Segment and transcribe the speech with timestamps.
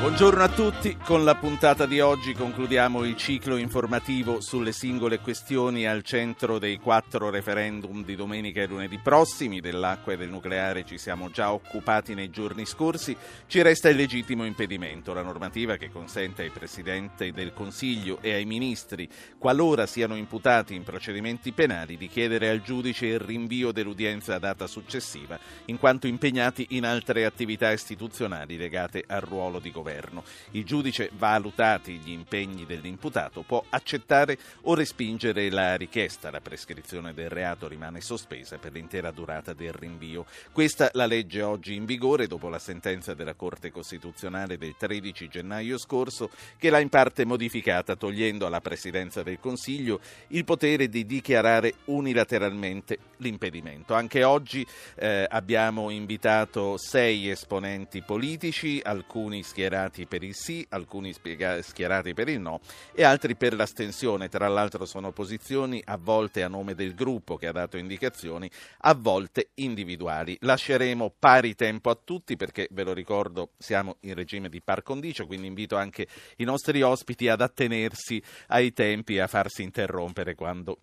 [0.00, 5.86] Buongiorno a tutti, con la puntata di oggi concludiamo il ciclo informativo sulle singole questioni
[5.86, 9.60] al centro dei quattro referendum di domenica e lunedì prossimi.
[9.60, 13.14] Dell'acqua e del nucleare ci siamo già occupati nei giorni scorsi,
[13.46, 18.46] ci resta il legittimo impedimento, la normativa che consente ai Presidenti del Consiglio e ai
[18.46, 19.06] Ministri,
[19.36, 24.66] qualora siano imputati in procedimenti penali, di chiedere al giudice il rinvio dell'udienza a data
[24.66, 30.22] successiva, in quanto impegnati in altre attività istituzionali legate al ruolo di governo governo.
[30.52, 36.30] Il giudice, valutati gli impegni dell'imputato, può accettare o respingere la richiesta.
[36.30, 40.26] La prescrizione del reato rimane sospesa per l'intera durata del rinvio.
[40.52, 45.78] Questa la legge oggi in vigore dopo la sentenza della Corte Costituzionale del 13 gennaio
[45.78, 51.74] scorso che l'ha in parte modificata togliendo alla Presidenza del Consiglio il potere di dichiarare
[51.86, 53.94] unilateralmente l'impedimento.
[53.94, 61.12] Anche oggi eh, abbiamo invitato sei esponenti politici, alcuni schierati schierati per il sì, alcuni
[61.12, 62.60] schierati per il no
[62.92, 64.28] e altri per l'astensione.
[64.28, 68.94] Tra l'altro sono posizioni a volte a nome del gruppo che ha dato indicazioni, a
[68.94, 70.36] volte individuali.
[70.40, 75.26] Lasceremo pari tempo a tutti perché, ve lo ricordo, siamo in regime di par condicio,
[75.26, 76.06] quindi invito anche
[76.36, 80.78] i nostri ospiti ad attenersi ai tempi e a farsi interrompere quando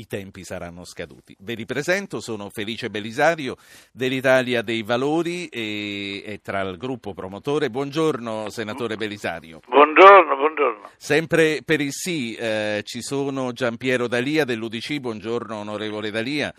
[0.00, 1.36] i tempi saranno scaduti.
[1.40, 3.56] Ve li presento, sono Felice Belisario
[3.92, 7.70] dell'Italia dei Valori e, e tra il gruppo promotore.
[7.70, 9.60] Buongiorno senatore Belisario.
[9.68, 10.88] Buongiorno, buongiorno.
[10.96, 16.52] Sempre per il sì eh, ci sono Giampiero Dalia dell'UDC, buongiorno onorevole Dalia.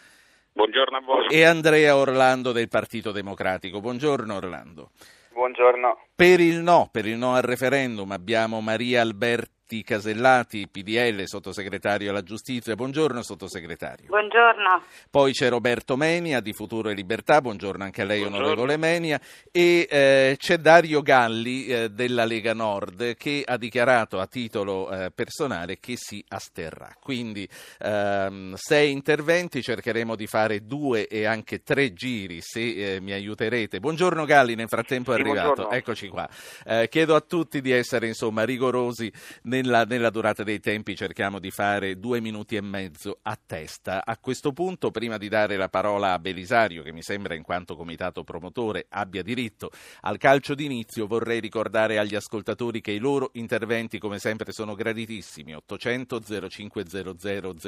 [0.53, 1.27] Buongiorno a voi.
[1.27, 3.79] E Andrea Orlando del Partito Democratico.
[3.79, 4.91] Buongiorno Orlando.
[5.33, 5.97] Buongiorno.
[6.13, 12.09] Per il no, per il no al referendum abbiamo Maria Alberta Roberti Casellati, PDL, sottosegretario
[12.09, 12.75] alla giustizia.
[12.75, 14.07] Buongiorno sottosegretario.
[14.07, 14.83] Buongiorno.
[15.09, 18.45] Poi c'è Roberto Menia di Futuro e Libertà, buongiorno anche a lei buongiorno.
[18.45, 19.19] onorevole Menia.
[19.49, 25.11] E eh, c'è Dario Galli eh, della Lega Nord che ha dichiarato a titolo eh,
[25.11, 26.93] personale che si asterrà.
[26.99, 27.47] Quindi
[27.79, 33.79] ehm, sei interventi, cercheremo di fare due e anche tre giri se eh, mi aiuterete.
[33.79, 35.53] Buongiorno Galli, nel frattempo è sì, arrivato.
[35.53, 35.77] Buongiorno.
[35.77, 36.29] Eccoci qua.
[36.65, 39.09] Eh, chiedo a tutti di essere insomma rigorosi
[39.43, 44.03] nel nella, nella, durata dei tempi cerchiamo di fare due minuti e mezzo a testa.
[44.03, 47.75] A questo punto, prima di dare la parola a Belisario, che mi sembra in quanto
[47.75, 49.69] comitato promotore abbia diritto
[50.01, 55.53] al calcio d'inizio, vorrei ricordare agli ascoltatori che i loro interventi, come sempre, sono graditissimi.
[55.53, 57.15] 800 0500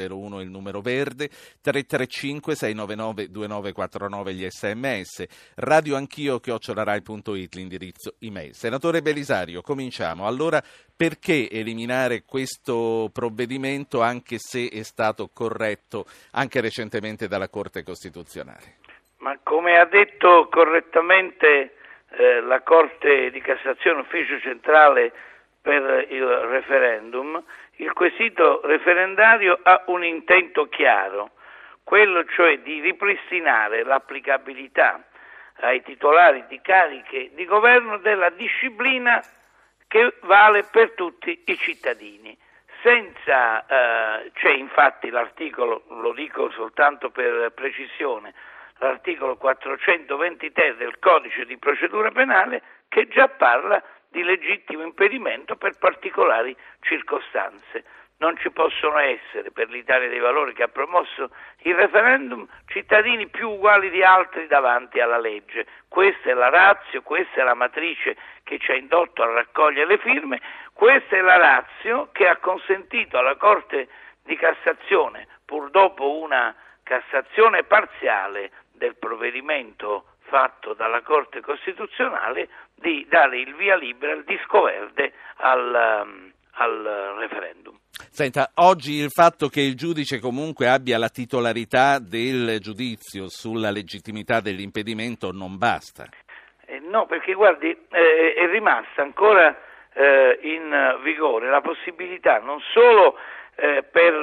[0.09, 1.29] 01 il numero verde,
[1.61, 5.23] 335 699 2949 gli sms,
[5.55, 8.55] radio anch'io chiocciolarai.it l'indirizzo email.
[8.55, 10.25] Senatore Belisario, cominciamo.
[10.25, 10.63] Allora,
[10.95, 11.81] perché eliminare
[12.25, 18.77] questo provvedimento anche se è stato corretto anche recentemente dalla Corte Costituzionale?
[19.17, 21.75] Ma come ha detto correttamente
[22.09, 25.11] eh, la Corte di Cassazione, ufficio centrale
[25.61, 27.41] per il referendum,
[27.77, 31.31] il quesito referendario ha un intento chiaro,
[31.83, 35.03] quello cioè di ripristinare l'applicabilità
[35.61, 39.23] ai titolari di cariche di governo della disciplina
[39.93, 42.35] che vale per tutti i cittadini.
[42.81, 48.33] Senza, eh, c'è infatti l'articolo, lo dico soltanto per precisione,
[48.79, 56.55] l'articolo 423 del codice di procedura penale che già parla di legittimo impedimento per particolari
[56.79, 57.83] circostanze
[58.23, 61.29] non ci possono essere per l'Italia dei Valori che ha promosso
[61.63, 65.65] il referendum cittadini più uguali di altri davanti alla legge.
[65.89, 69.97] Questa è la razio, questa è la matrice che ci ha indotto a raccogliere le
[69.97, 70.41] firme,
[70.71, 73.89] questa è la razio che ha consentito alla Corte
[74.23, 83.37] di Cassazione, pur dopo una Cassazione parziale del provvedimento fatto dalla Corte Costituzionale, di dare
[83.37, 87.77] il via libera, il disco verde al, um, al referendum.
[88.09, 94.39] Senta, oggi il fatto che il giudice comunque abbia la titolarità del giudizio sulla legittimità
[94.39, 96.05] dell'impedimento non basta.
[96.65, 99.55] Eh, no, perché guardi, eh, è rimasta ancora
[99.93, 103.15] eh, in vigore la possibilità non solo
[103.55, 104.13] eh, per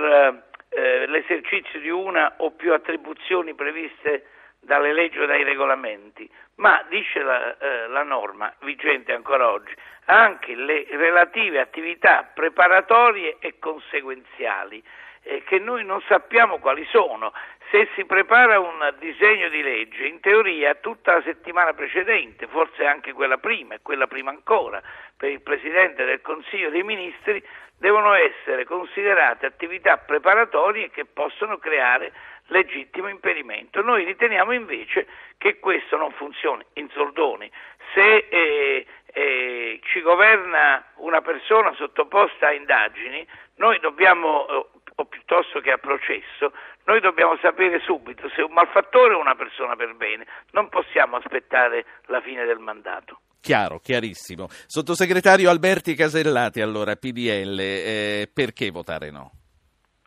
[0.68, 4.24] eh, l'esercizio di una o più attribuzioni previste
[4.60, 9.74] dalle leggi o dai regolamenti, ma dice la, eh, la norma vigente ancora oggi,
[10.06, 14.82] anche le relative attività preparatorie e conseguenziali
[15.22, 17.32] eh, che noi non sappiamo quali sono,
[17.70, 23.12] se si prepara un disegno di legge, in teoria tutta la settimana precedente, forse anche
[23.12, 24.82] quella prima e quella prima ancora,
[25.16, 27.42] per il Presidente del Consiglio dei Ministri,
[27.78, 32.12] devono essere considerate attività preparatorie che possono creare
[32.48, 33.80] legittimo impedimento.
[33.82, 35.06] Noi riteniamo invece
[35.38, 37.50] che questo non funzioni in soldoni.
[37.94, 43.26] Se eh, eh, ci governa una persona sottoposta a indagini,
[43.56, 44.66] noi dobbiamo, eh,
[44.96, 46.52] o piuttosto che a processo,
[46.90, 50.26] noi dobbiamo sapere subito se un malfattore o una persona per bene.
[50.50, 53.20] Non possiamo aspettare la fine del mandato.
[53.40, 54.48] Chiaro, chiarissimo.
[54.66, 59.30] Sottosegretario Alberti Casellati, allora, PDL, eh, perché votare no?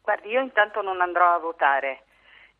[0.01, 2.03] Guardi, io intanto non andrò a votare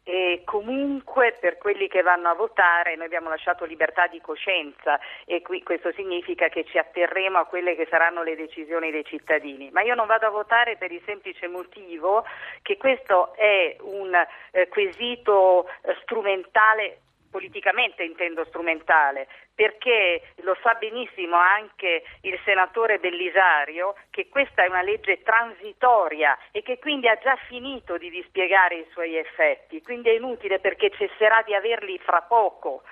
[0.04, 5.42] e comunque per quelli che vanno a votare noi abbiamo lasciato libertà di coscienza e
[5.42, 9.70] qui, questo significa che ci atterremo a quelle che saranno le decisioni dei cittadini.
[9.72, 12.26] Ma io non vado a votare per il semplice motivo
[12.62, 14.14] che questo è un
[14.52, 16.98] eh, quesito eh, strumentale
[17.34, 24.84] politicamente intendo strumentale, perché lo sa benissimo anche il senatore Bellisario che questa è una
[24.84, 30.14] legge transitoria e che quindi ha già finito di dispiegare i suoi effetti, quindi è
[30.14, 32.84] inutile perché cesserà di averli fra poco.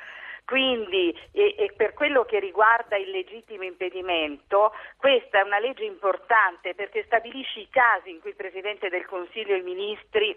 [0.43, 6.73] Quindi, e, e, per quello che riguarda il legittimo impedimento, questa è una legge importante
[6.73, 10.35] perché stabilisce i casi in cui il Presidente del Consiglio e i ministri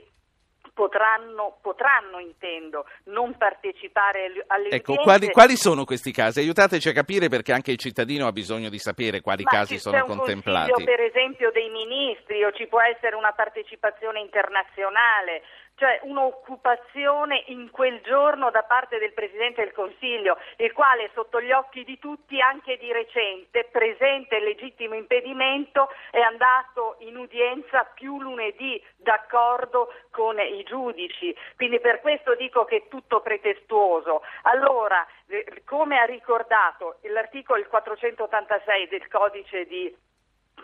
[0.74, 6.40] potranno, potranno intendo, non partecipare alle ecco, quali, quali, sono questi casi?
[6.40, 10.04] Aiutateci a capire perché anche il cittadino ha bisogno di sapere quali Ma casi sono
[10.04, 10.82] contemplati.
[10.84, 15.42] per esempio dei ministri o ci può essere una partecipazione internazionale
[15.76, 21.50] cioè un'occupazione in quel giorno da parte del Presidente del Consiglio, il quale sotto gli
[21.50, 28.20] occhi di tutti, anche di recente, presente il legittimo impedimento, è andato in udienza più
[28.20, 31.34] lunedì d'accordo con i giudici.
[31.56, 34.22] Quindi per questo dico che è tutto pretestuoso.
[34.42, 39.94] Allora, eh, come ha ricordato l'articolo 486 del codice di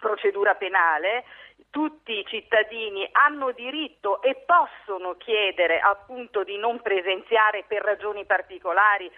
[0.00, 1.25] procedura penale,
[1.70, 9.11] tutti i cittadini hanno diritto e possono chiedere appunto di non presenziare per ragioni particolari,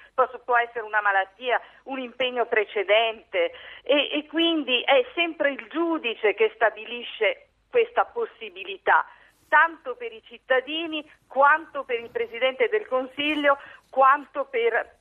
[0.45, 3.53] può essere una malattia, un impegno precedente
[3.83, 9.07] e, e quindi è sempre il giudice che stabilisce questa possibilità
[9.49, 13.59] tanto per i cittadini quanto per il Presidente del Consiglio
[13.91, 14.97] quanto per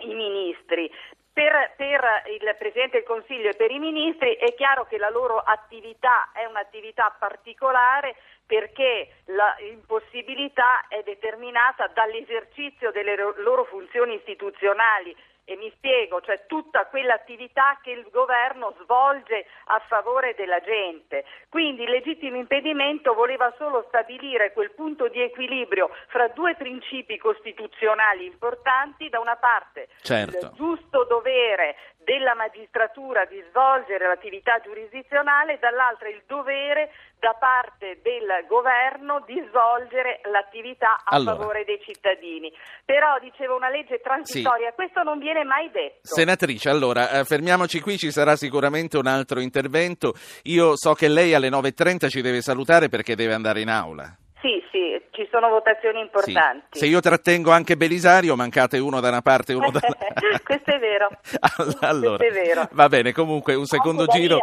[0.00, 0.90] i ministri.
[1.36, 5.36] Per, per, il Presidente del Consiglio e per i ministri è chiaro che la loro
[5.36, 8.16] attività è un'attività particolare
[8.46, 15.14] perché l'impossibilità è determinata dall'esercizio delle loro funzioni istituzionali
[15.48, 21.24] e mi spiego, cioè tutta quell'attività che il governo svolge a favore della gente.
[21.48, 28.26] Quindi il legittimo impedimento voleva solo stabilire quel punto di equilibrio fra due principi costituzionali
[28.26, 30.46] importanti, da una parte certo.
[30.46, 36.90] il giusto dovere della magistratura di svolgere l'attività giurisdizionale, dall'altra il dovere
[37.26, 41.34] da parte del governo di svolgere l'attività a allora.
[41.34, 42.52] favore dei cittadini.
[42.84, 44.74] Però dicevo una legge transitoria, sì.
[44.76, 46.06] questo non viene mai detto.
[46.06, 50.14] Senatrice, allora eh, fermiamoci qui, ci sarà sicuramente un altro intervento.
[50.44, 54.06] Io so che lei alle 9.30 ci deve salutare perché deve andare in aula.
[54.40, 56.66] Sì, sì, ci sono votazioni importanti.
[56.72, 56.80] Sì.
[56.80, 60.38] Se io trattengo anche Belisario, mancate uno da una parte e uno dall'altra.
[60.44, 61.08] Questo è vero.
[61.80, 62.68] allora, Questo è vero.
[62.72, 64.38] Va bene, comunque un secondo giro.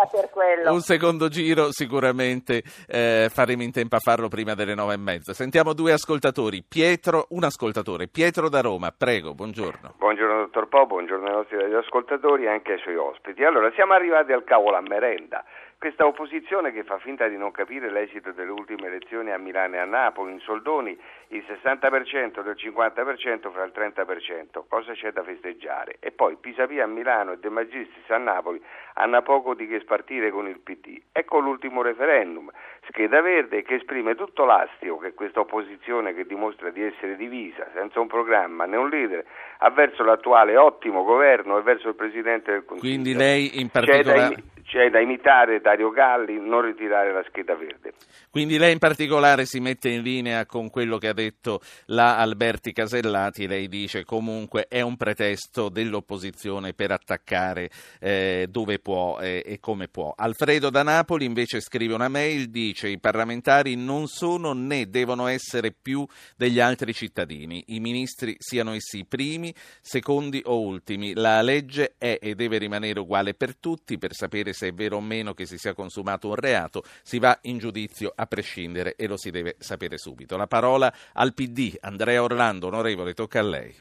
[0.66, 5.34] Un secondo giro sicuramente eh, faremo in tempo a farlo prima delle nove e mezza.
[5.34, 6.64] Sentiamo due ascoltatori.
[6.68, 9.94] Pietro, un ascoltatore, Pietro da Roma, prego, buongiorno.
[9.98, 13.44] Buongiorno dottor Po, buongiorno ai nostri ascoltatori e anche ai suoi ospiti.
[13.44, 15.44] Allora, siamo arrivati al cavolo a merenda.
[15.84, 19.80] Questa opposizione che fa finta di non capire l'esito delle ultime elezioni a Milano e
[19.80, 25.98] a Napoli, in soldoni il 60% del 50% fra il 30%, cosa c'è da festeggiare?
[26.00, 30.32] E poi Pisapia a Milano e De Magistris a Napoli hanno poco di che spartire
[30.32, 31.02] con il PD.
[31.12, 32.50] Ecco l'ultimo referendum,
[32.88, 38.00] scheda verde che esprime tutto l'astio che questa opposizione che dimostra di essere divisa, senza
[38.00, 39.24] un programma né un leader,
[39.60, 42.94] ha verso l'attuale ottimo governo e verso il Presidente del Consiglio.
[42.94, 47.94] Quindi lei in particolare c'è da imitare Dario Galli, non ritirare la scheda verde.
[48.30, 52.74] Quindi lei in particolare si mette in linea con quello che ha detto la Alberti
[52.74, 59.60] Casellati, lei dice comunque è un pretesto dell'opposizione per attaccare eh, dove può eh, e
[59.60, 60.14] come può.
[60.16, 65.72] Alfredo da Napoli invece scrive una mail, dice i parlamentari non sono né devono essere
[65.72, 72.18] più degli altri cittadini, i ministri siano essi primi, secondi o ultimi, la legge è
[72.20, 75.58] e deve rimanere uguale per tutti per sapere se è vero o meno che si
[75.58, 79.98] sia consumato un reato, si va in giudizio a prescindere e lo si deve sapere
[79.98, 80.38] subito.
[80.38, 83.74] La parola al PD, Andrea Orlando, onorevole, tocca a lei.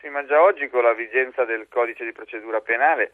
[0.00, 3.12] Sì, ma già oggi con la vigenza del codice di procedura penale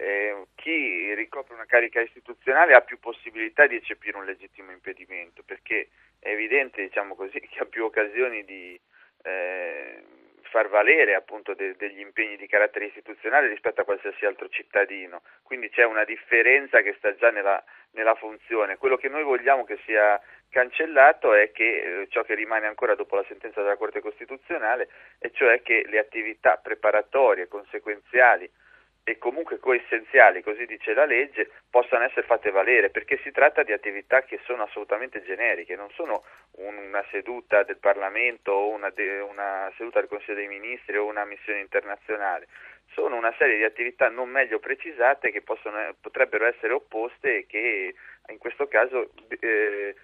[0.00, 5.88] eh, chi ricopre una carica istituzionale ha più possibilità di eccepire un legittimo impedimento, perché
[6.20, 8.78] è evidente, diciamo così, che ha più occasioni di
[9.24, 10.02] eh,
[10.42, 15.22] far valere appunto de- degli impegni di carattere istituzionale rispetto a qualsiasi altro cittadino.
[15.42, 17.62] Quindi c'è una differenza che sta già nella,
[17.92, 18.76] nella funzione.
[18.76, 23.16] Quello che noi vogliamo che sia cancellato è che eh, ciò che rimane ancora dopo
[23.16, 24.88] la sentenza della Corte Costituzionale,
[25.18, 28.48] e cioè che le attività preparatorie, conseguenziali
[29.08, 33.72] e comunque coessenziali, così dice la legge, possano essere fatte valere, perché si tratta di
[33.72, 36.24] attività che sono assolutamente generiche, non sono
[36.56, 41.24] una seduta del Parlamento o una, de, una seduta del Consiglio dei Ministri o una
[41.24, 42.48] missione internazionale,
[42.92, 47.94] sono una serie di attività non meglio precisate che possono, potrebbero essere opposte e che
[48.28, 49.08] in questo caso
[49.40, 49.94] eh,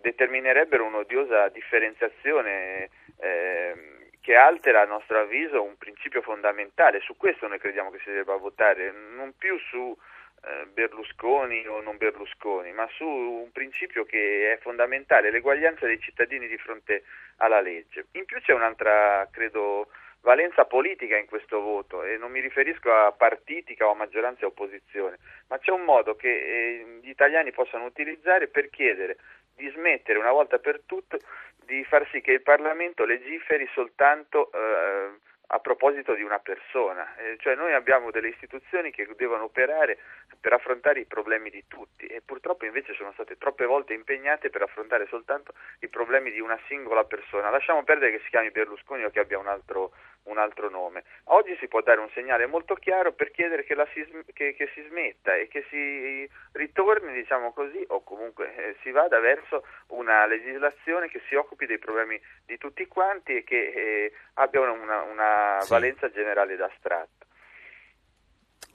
[0.00, 2.90] determinerebbero un'odiosa differenziazione.
[3.20, 3.96] Eh,
[4.28, 8.36] che altera a nostro avviso un principio fondamentale, su questo noi crediamo che si debba
[8.36, 9.96] votare, non più su
[10.44, 16.46] eh, Berlusconi o non Berlusconi, ma su un principio che è fondamentale, l'eguaglianza dei cittadini
[16.46, 17.04] di fronte
[17.38, 18.08] alla legge.
[18.12, 19.88] In più c'è un'altra, credo,
[20.20, 24.48] valenza politica in questo voto e non mi riferisco a partitica o a maggioranza e
[24.48, 25.16] opposizione,
[25.46, 29.16] ma c'è un modo che eh, gli italiani possano utilizzare per chiedere
[29.56, 31.18] di smettere una volta per tutte
[31.68, 35.18] di far sì che il Parlamento legiferi soltanto eh,
[35.50, 39.98] a proposito di una persona, eh, cioè noi abbiamo delle istituzioni che devono operare
[40.40, 44.62] per affrontare i problemi di tutti e purtroppo invece sono state troppe volte impegnate per
[44.62, 47.50] affrontare soltanto i problemi di una singola persona.
[47.50, 49.92] Lasciamo perdere che si chiami Berlusconi o che abbia un altro,
[50.24, 51.04] un altro nome.
[51.24, 54.82] Oggi si può dare un segnale molto chiaro per chiedere che, si, che, che si,
[54.88, 61.08] smetta e che si ritorni, diciamo così, o comunque eh, si vada verso una legislazione
[61.08, 65.70] che si occupi dei problemi di tutti quanti e che eh, abbia una, una sì.
[65.70, 67.26] valenza generale ed astratta.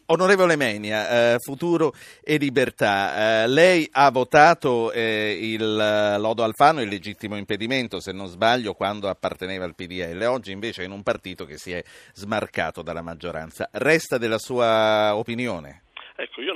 [0.08, 6.90] Onorevole Menia, eh, Futuro e Libertà, eh, lei ha votato eh, il lodo Alfano, il
[6.90, 11.46] legittimo impedimento, se non sbaglio, quando apparteneva al PDL, oggi invece è in un partito
[11.46, 11.84] che si è
[12.14, 13.70] smarcato dalla maggioranza.
[13.72, 15.84] Resta della sua opinione?
[16.16, 16.53] Ecco, io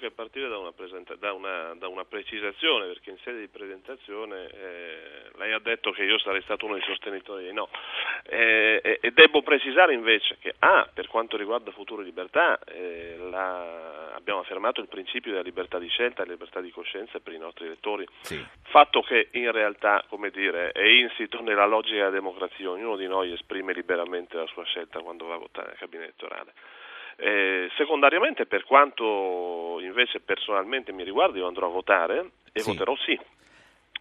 [0.00, 4.48] che partire da una, presenta- da una, da una precisazione, perché in sede di presentazione
[4.50, 7.68] eh, lei ha detto che io sarei stato uno dei sostenitori di no,
[8.24, 14.40] eh, e devo precisare invece che A, per quanto riguarda Futuro Libertà, eh, la, abbiamo
[14.40, 18.06] affermato il principio della libertà di scelta e libertà di coscienza per i nostri elettori,
[18.22, 18.44] sì.
[18.62, 23.32] fatto che in realtà, come dire, è insito nella logica della democrazia, ognuno di noi
[23.32, 26.52] esprime liberamente la sua scelta quando va a votare nel cabina elettorale.
[27.22, 32.70] Eh, secondariamente, per quanto invece personalmente mi riguarda, io andrò a votare e sì.
[32.70, 33.18] voterò sì.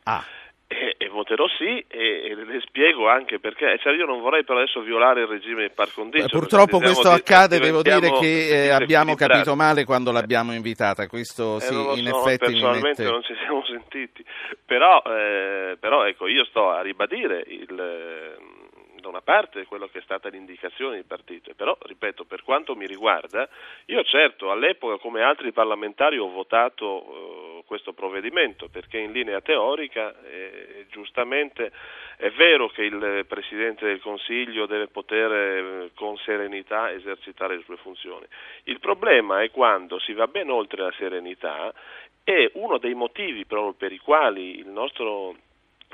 [0.03, 0.23] Ah.
[0.71, 4.59] E, e, voterò sì e, e, le spiego anche perché cioè io non vorrei però
[4.59, 9.15] adesso violare il regime par condicio Beh, purtroppo questo accade devo dire che eh, abbiamo
[9.15, 13.09] capito male quando l'abbiamo invitata questo eh, sì in so, effetti personalmente mette...
[13.09, 14.23] non ci siamo sentiti
[14.63, 18.58] però, eh, però ecco io sto a ribadire il
[18.99, 22.85] da una parte quello che è stata l'indicazione di partito, però ripeto, per quanto mi
[22.85, 23.47] riguarda,
[23.85, 30.15] io certo all'epoca come altri parlamentari ho votato eh, questo provvedimento perché in linea teorica
[30.23, 31.71] eh, giustamente
[32.17, 37.77] è vero che il Presidente del Consiglio deve poter eh, con serenità esercitare le sue
[37.77, 38.25] funzioni.
[38.63, 41.73] Il problema è quando si va ben oltre la serenità
[42.23, 45.35] e uno dei motivi proprio per i quali il nostro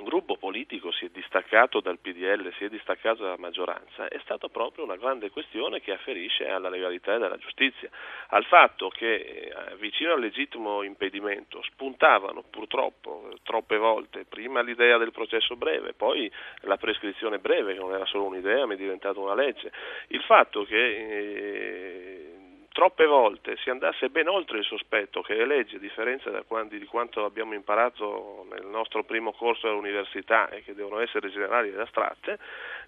[0.03, 4.83] gruppo politico si è distaccato dal PDL, si è distaccato dalla maggioranza, è stata proprio
[4.83, 7.89] una grande questione che afferisce alla legalità e alla giustizia,
[8.27, 15.11] al fatto che eh, vicino al legittimo impedimento spuntavano purtroppo troppe volte prima l'idea del
[15.11, 19.35] processo breve, poi la prescrizione breve, che non era solo un'idea ma è diventata una
[19.35, 19.71] legge,
[20.07, 22.34] il fatto che eh,
[22.75, 26.29] troppe volte si andasse ben oltre il sospetto che le leggi, a differenza
[26.67, 31.79] di quanto abbiamo imparato nel nostro primo corso all'università e che devono essere generali ed
[31.79, 32.37] astratte,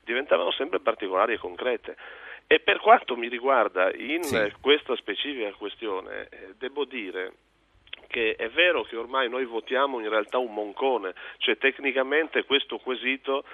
[0.03, 1.95] diventavano sempre particolari e concrete.
[2.47, 4.51] E per quanto mi riguarda in sì.
[4.59, 7.35] questa specifica questione, eh, devo dire
[8.07, 13.45] che è vero che ormai noi votiamo in realtà un moncone, cioè tecnicamente questo quesito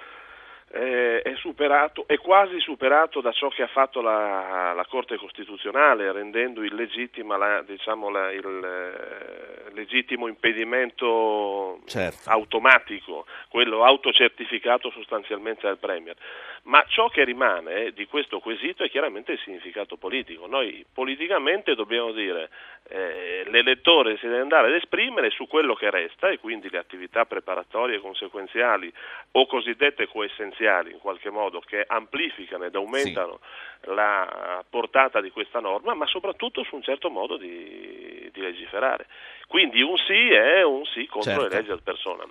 [0.76, 6.10] eh, è superato, è quasi superato da ciò che ha fatto la, la Corte Costituzionale,
[6.10, 12.28] rendendo illegittima la, diciamo, la, il eh, legittimo impedimento certo.
[12.28, 16.16] automatico, quello autocertificato sostanzialmente dal Premier.
[16.64, 20.46] Ma ciò che rimane di questo quesito è chiaramente il significato politico.
[20.46, 22.48] Noi politicamente dobbiamo dire
[22.88, 27.26] eh, l'elettore si deve andare ad esprimere su quello che resta e quindi le attività
[27.26, 28.92] preparatorie conseguenziali
[29.32, 33.40] o cosiddette coessenziali in qualche modo che amplificano ed aumentano
[33.80, 33.94] sì.
[33.94, 39.06] la portata di questa norma, ma soprattutto su un certo modo di, di legiferare.
[39.46, 41.48] Quindi un sì è un sì contro certo.
[41.48, 42.30] le leggi ad personam.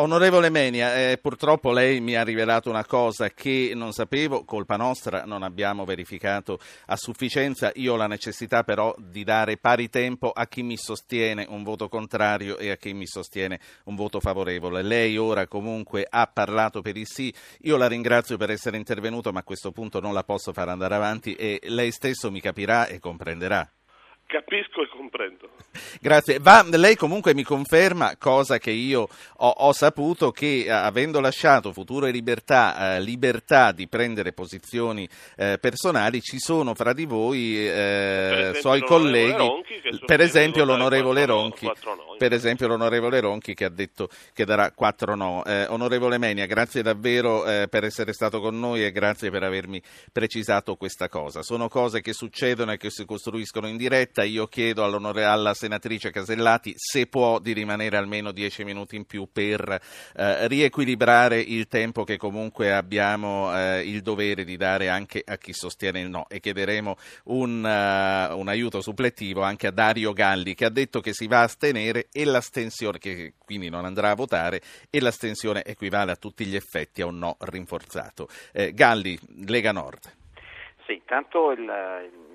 [0.00, 5.24] Onorevole Menia, eh, purtroppo lei mi ha rivelato una cosa che non sapevo, colpa nostra,
[5.24, 7.72] non abbiamo verificato a sufficienza.
[7.74, 11.88] Io ho la necessità però di dare pari tempo a chi mi sostiene un voto
[11.88, 14.82] contrario e a chi mi sostiene un voto favorevole.
[14.82, 19.40] Lei ora comunque ha parlato per il sì, io la ringrazio per essere intervenuto, ma
[19.40, 23.00] a questo punto non la posso fare andare avanti e lei stesso mi capirà e
[23.00, 23.68] comprenderà.
[24.28, 25.48] Capisco e comprendo.
[26.02, 26.38] Grazie.
[26.38, 31.72] Va, lei comunque mi conferma, cosa che io ho, ho saputo, che eh, avendo lasciato
[31.72, 37.56] Futuro e Libertà eh, libertà di prendere posizioni eh, personali, ci sono fra di voi
[37.56, 41.74] eh, suoi colleghi, Ronchi, per esempio l'onorevole Ronchi, no,
[42.18, 45.42] per esempio l'onorevole Ronchi che ha detto che darà quattro no.
[45.46, 49.80] Eh, onorevole Menia, grazie davvero eh, per essere stato con noi e grazie per avermi
[50.12, 51.42] precisato questa cosa.
[51.42, 56.10] Sono cose che succedono e che si costruiscono in diretta diretta io chiedo alla senatrice
[56.10, 59.80] Casellati se può di rimanere almeno dieci minuti in più per
[60.16, 65.52] eh, riequilibrare il tempo che comunque abbiamo eh, il dovere di dare anche a chi
[65.52, 70.64] sostiene il no e chiederemo un, uh, un, aiuto suppletivo anche a Dario Galli che
[70.64, 74.60] ha detto che si va a astenere e l'astensione, che quindi non andrà a votare
[74.90, 78.28] e l'astensione equivale a tutti gli effetti a un no rinforzato.
[78.52, 80.16] Eh, Galli, Lega Nord.
[80.86, 82.27] Sì, tanto il, il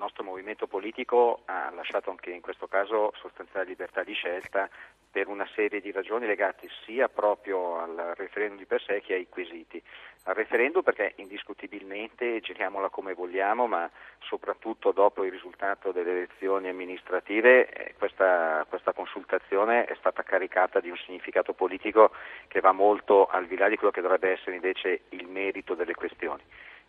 [0.00, 4.68] nostro movimento politico ha lasciato anche in questo caso sostanziale libertà di scelta
[5.10, 9.28] per una serie di ragioni legate sia proprio al referendum di per sé che ai
[9.28, 9.82] quesiti.
[10.24, 13.90] Al referendum perché indiscutibilmente giriamola come vogliamo, ma
[14.20, 20.90] soprattutto dopo il risultato delle elezioni amministrative eh, questa, questa, consultazione è stata caricata di
[20.90, 22.12] un significato politico
[22.48, 25.94] che va molto al di là di quello che dovrebbe essere invece il merito delle
[25.94, 26.42] questioni.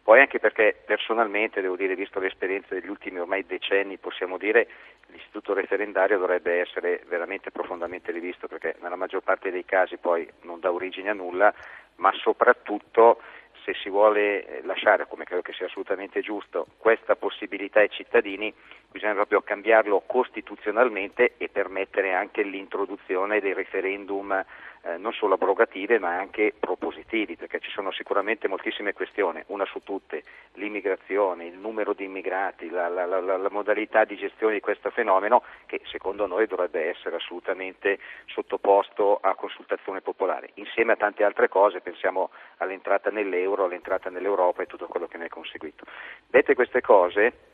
[0.03, 4.67] Poi anche perché personalmente, devo dire, visto l'esperienza degli ultimi ormai decenni, possiamo dire
[5.07, 10.59] l'istituto referendario dovrebbe essere veramente profondamente rivisto perché nella maggior parte dei casi poi non
[10.59, 11.53] dà origine a nulla,
[11.97, 13.21] ma soprattutto
[13.63, 18.53] se si vuole lasciare, come credo che sia assolutamente giusto, questa possibilità ai cittadini,
[18.91, 24.45] bisogna proprio cambiarlo costituzionalmente e permettere anche l'introduzione dei referendum
[24.83, 29.81] eh, non solo abrogative ma anche propositivi, perché ci sono sicuramente moltissime questioni, una su
[29.83, 30.23] tutte,
[30.53, 35.43] l'immigrazione, il numero di immigrati, la, la, la, la modalità di gestione di questo fenomeno
[35.67, 41.81] che secondo noi dovrebbe essere assolutamente sottoposto a consultazione popolare, insieme a tante altre cose,
[41.81, 45.85] pensiamo all'entrata nell'euro, all'entrata nell'Europa e tutto quello che ne è conseguito.
[46.27, 47.50] Dette queste cose,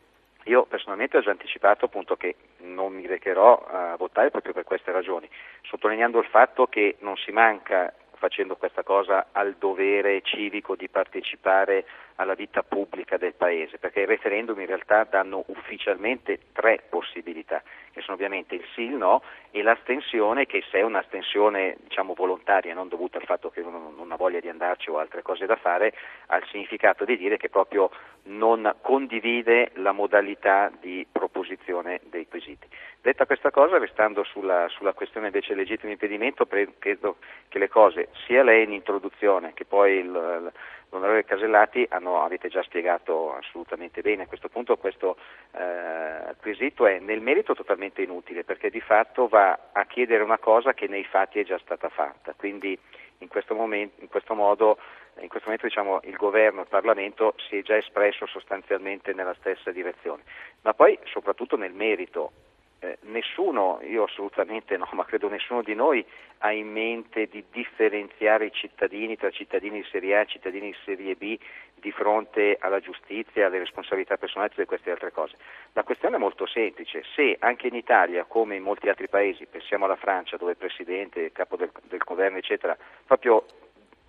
[0.47, 4.91] io personalmente ho già anticipato appunto che non mi recherò a votare proprio per queste
[4.91, 5.29] ragioni,
[5.63, 11.85] sottolineando il fatto che non si manca facendo questa cosa al dovere civico di partecipare
[12.17, 18.01] alla vita pubblica del Paese, perché i referendum in realtà danno ufficialmente tre possibilità, che
[18.01, 22.87] sono ovviamente il sì, il no e l'astensione, che se è un'astensione diciamo, volontaria, non
[22.87, 25.93] dovuta al fatto che uno non ha voglia di andarci o altre cose da fare,
[26.27, 27.89] ha il significato di dire che proprio
[28.23, 32.67] non condivide la modalità di proposizione dei quesiti.
[32.99, 38.09] Detta questa cosa, restando sulla, sulla questione invece del legittimo impedimento, credo che le cose,
[38.25, 40.51] sia lei in introduzione che poi il,
[40.89, 44.23] l'onorevole Casellati hanno, avete già spiegato assolutamente bene.
[44.23, 45.17] A questo punto questo
[45.51, 50.73] eh, quesito è nel merito totalmente inutile perché di fatto va a chiedere una cosa
[50.73, 52.33] che nei fatti è già stata fatta.
[52.35, 52.77] Quindi
[53.19, 54.77] in questo, momento, in questo modo
[55.19, 59.71] in questo momento diciamo, il governo, il Parlamento si è già espresso sostanzialmente nella stessa
[59.71, 60.21] direzione,
[60.61, 62.31] ma poi soprattutto nel merito
[62.79, 66.05] eh, nessuno, io assolutamente no, ma credo nessuno di noi
[66.39, 70.77] ha in mente di differenziare i cittadini tra cittadini di serie A e cittadini di
[70.85, 71.37] serie B
[71.79, 75.35] di fronte alla giustizia, alle responsabilità personali e tutte queste altre cose.
[75.73, 79.85] La questione è molto semplice, se anche in Italia, come in molti altri paesi, pensiamo
[79.85, 83.45] alla Francia dove il Presidente, il capo del, del governo eccetera, proprio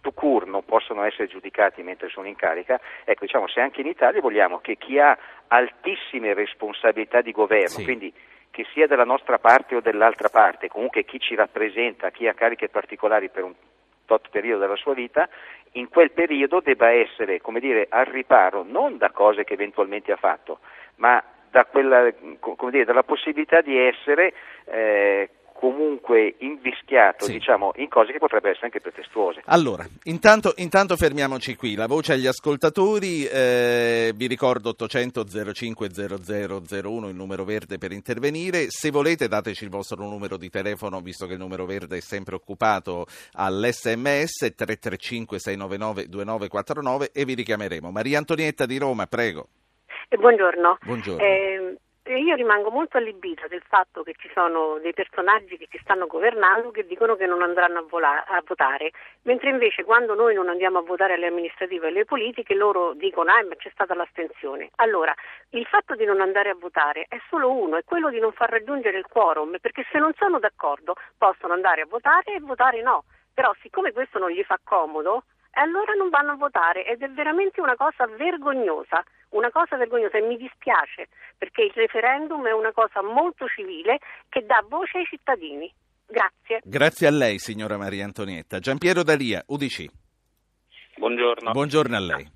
[0.00, 3.88] to cure non possono essere giudicati mentre sono in carica, ecco diciamo se anche in
[3.88, 5.16] Italia vogliamo che chi ha
[5.48, 7.84] altissime responsabilità di governo, sì.
[7.84, 8.12] quindi
[8.50, 12.68] che sia dalla nostra parte o dell'altra parte, comunque chi ci rappresenta, chi ha cariche
[12.68, 13.54] particolari per un
[14.04, 15.28] tot periodo della sua vita,
[15.72, 20.16] in quel periodo debba essere, come dire, al riparo non da cose che eventualmente ha
[20.16, 20.60] fatto,
[20.96, 22.10] ma da quella,
[22.70, 24.32] dire, dalla possibilità di essere
[24.64, 27.32] eh, comunque invischiato Sì.
[27.32, 29.42] diciamo, in cose che potrebbero essere anche pretestuose.
[29.46, 31.74] Allora, intanto, intanto fermiamoci qui.
[31.74, 38.66] La voce agli ascoltatori, eh, vi ricordo 800 05 0001 il numero verde per intervenire.
[38.68, 42.36] Se volete dateci il vostro numero di telefono, visto che il numero verde è sempre
[42.36, 47.90] occupato all'SMS 335 699 2949 e vi richiameremo.
[47.90, 49.48] Maria Antonietta di Roma, prego.
[50.08, 50.78] Eh, buongiorno.
[50.84, 51.22] Buongiorno.
[51.22, 51.76] Eh,
[52.16, 56.70] io rimango molto allibita del fatto che ci sono dei personaggi che ci stanno governando
[56.70, 58.92] che dicono che non andranno a, vola- a votare,
[59.22, 63.30] mentre invece quando noi non andiamo a votare alle amministrative e alle politiche loro dicono
[63.30, 64.70] ah ma c'è stata l'astensione.
[64.76, 65.14] Allora,
[65.50, 68.50] il fatto di non andare a votare è solo uno, è quello di non far
[68.50, 73.04] raggiungere il quorum, perché se non sono d'accordo possono andare a votare e votare no.
[73.34, 77.60] Però siccome questo non gli fa comodo, allora non vanno a votare ed è veramente
[77.60, 83.02] una cosa vergognosa, una cosa vergognosa e mi dispiace perché il referendum è una cosa
[83.02, 85.72] molto civile che dà voce ai cittadini.
[86.06, 86.60] Grazie.
[86.64, 88.60] Grazie a lei, signora Maria Antonietta.
[88.60, 89.86] Giampiero Dalia, UDC.
[90.96, 91.50] Buongiorno.
[91.52, 92.30] Buongiorno a lei.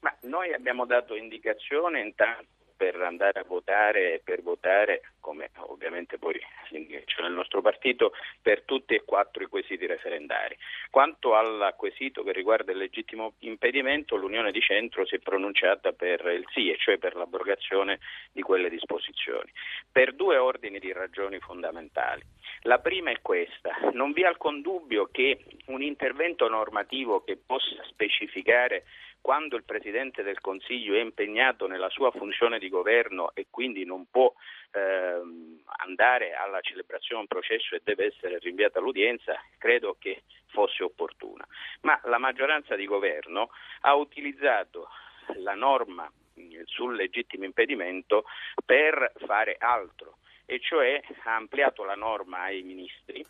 [0.00, 6.18] Ma noi abbiamo dato indicazione intanto per andare a votare e per votare, come ovviamente
[6.18, 6.38] poi
[6.70, 8.12] indica nel nostro partito,
[8.42, 10.56] per tutti e quattro i quesiti referendari.
[10.90, 16.24] Quanto al quesito che riguarda il legittimo impedimento, l'Unione di Centro si è pronunciata per
[16.26, 17.98] il sì, e cioè per l'abrogazione
[18.32, 19.50] di quelle disposizioni,
[19.90, 22.22] per due ordini di ragioni fondamentali.
[22.62, 27.82] La prima è questa, non vi è alcun dubbio che un intervento normativo che possa
[27.84, 28.84] specificare
[29.26, 34.06] quando il Presidente del Consiglio è impegnato nella sua funzione di governo e quindi non
[34.08, 34.32] può
[34.70, 40.84] ehm, andare alla celebrazione di un processo e deve essere rinviata all'udienza, credo che fosse
[40.84, 41.44] opportuna.
[41.80, 44.90] Ma la maggioranza di governo ha utilizzato
[45.38, 48.26] la norma eh, sul legittimo impedimento
[48.64, 53.26] per fare altro, e cioè ha ampliato la norma ai ministri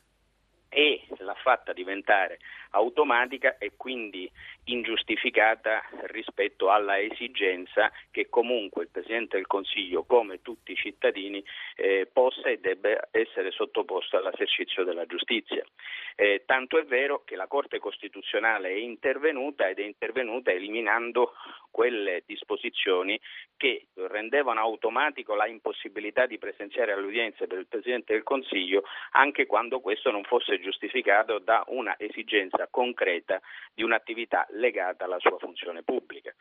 [0.68, 2.38] e l'ha fatta diventare
[2.70, 4.30] automatica e quindi
[4.64, 11.42] ingiustificata rispetto alla esigenza che comunque il Presidente del Consiglio, come tutti i cittadini,
[11.76, 15.64] eh, possa e debba essere sottoposto all'esercizio della giustizia.
[16.16, 21.32] Eh, tanto è vero che la Corte Costituzionale è intervenuta ed è intervenuta eliminando
[21.70, 23.20] quelle disposizioni
[23.56, 29.80] che rendevano automatico la impossibilità di presenziare all'udienza per il Presidente del Consiglio anche quando
[29.80, 33.40] questo non fosse giustificato da una esigenza concreta
[33.74, 36.34] di un'attività legata alla sua funzione pubblica.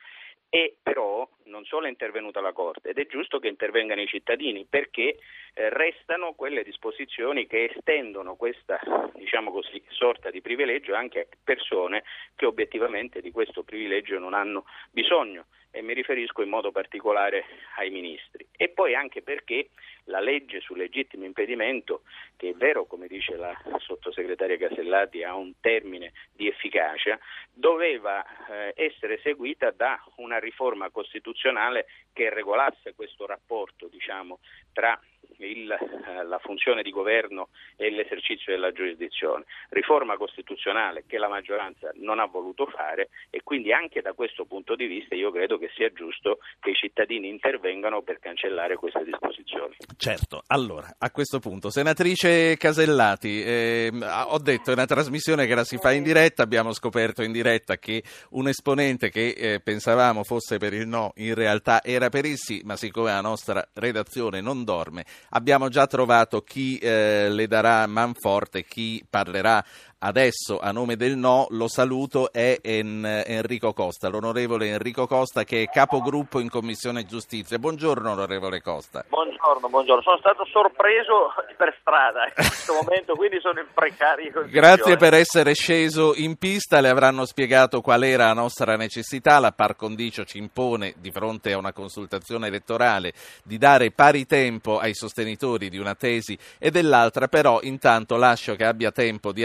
[0.49, 4.65] E però non solo è intervenuta la Corte ed è giusto che intervengano i cittadini
[4.69, 5.17] perché
[5.53, 8.79] eh, restano quelle disposizioni che estendono questa
[9.15, 12.03] diciamo così, sorta di privilegio anche a persone
[12.35, 17.43] che obiettivamente di questo privilegio non hanno bisogno e mi riferisco in modo particolare
[17.75, 18.47] ai ministri.
[18.55, 19.71] E poi anche perché
[20.05, 22.03] la legge sul legittimo impedimento,
[22.37, 27.19] che è vero, come dice la sottosegretaria Casellati, ha un termine di efficacia,
[27.51, 34.39] doveva eh, essere seguita da una riforma costituzionale che regolasse questo rapporto diciamo,
[34.71, 34.97] tra
[35.39, 39.43] il, eh, la funzione di governo e l'esercizio della giurisdizione.
[39.69, 44.75] Riforma costituzionale che la maggioranza non ha voluto fare e quindi anche da questo punto
[44.75, 49.75] di vista io credo che sia giusto che i cittadini intervengano per cancellare queste disposizioni.
[49.97, 53.91] Certo, allora a questo punto, senatrice Casellati, eh,
[54.29, 57.77] ho detto è una trasmissione che la si fa in diretta, abbiamo scoperto in diretta
[57.77, 62.37] che un esponente che eh, pensavamo fosse per il no in realtà era per il
[62.63, 68.63] ma siccome la nostra redazione non dorme, abbiamo già trovato chi eh, le darà manforte,
[68.63, 69.63] chi parlerà
[70.05, 75.63] adesso a nome del no, lo saluto, è en- Enrico Costa, l'onorevole Enrico Costa che
[75.63, 77.57] è capogruppo in Commissione Giustizia.
[77.57, 79.03] Buongiorno onorevole Costa.
[79.07, 80.03] Buongiorno, buongiorno.
[80.03, 84.51] Sono stato sorpreso per strada in questo momento, quindi sono in precarie condizioni.
[84.51, 89.51] Grazie per essere sceso in pista, le avranno spiegato qual era la nostra necessità, la
[89.51, 93.13] par condicio ci impone di fronte a una consultazione elettorale
[93.43, 98.65] di dare pari tempo ai sostenitori di una tesi e dell'altra, però intanto lascio che
[98.65, 99.43] abbia tempo di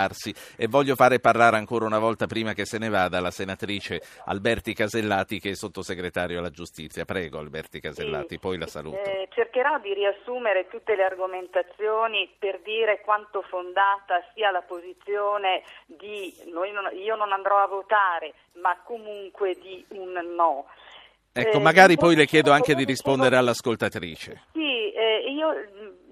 [0.00, 4.00] ambientarsi e voglio fare parlare ancora una volta prima che se ne vada la senatrice
[4.26, 7.04] Alberti Casellati che è sottosegretario alla giustizia.
[7.04, 9.02] Prego Alberti Casellati, poi la saluto.
[9.02, 16.34] Eh, cercherò di riassumere tutte le argomentazioni per dire quanto fondata sia la posizione di
[16.52, 20.66] noi non, io non andrò a votare, ma comunque di un no.
[21.32, 24.46] Ecco, Eh, magari in poi le chiedo anche di rispondere all'ascoltatrice.
[24.52, 25.54] Sì, eh, io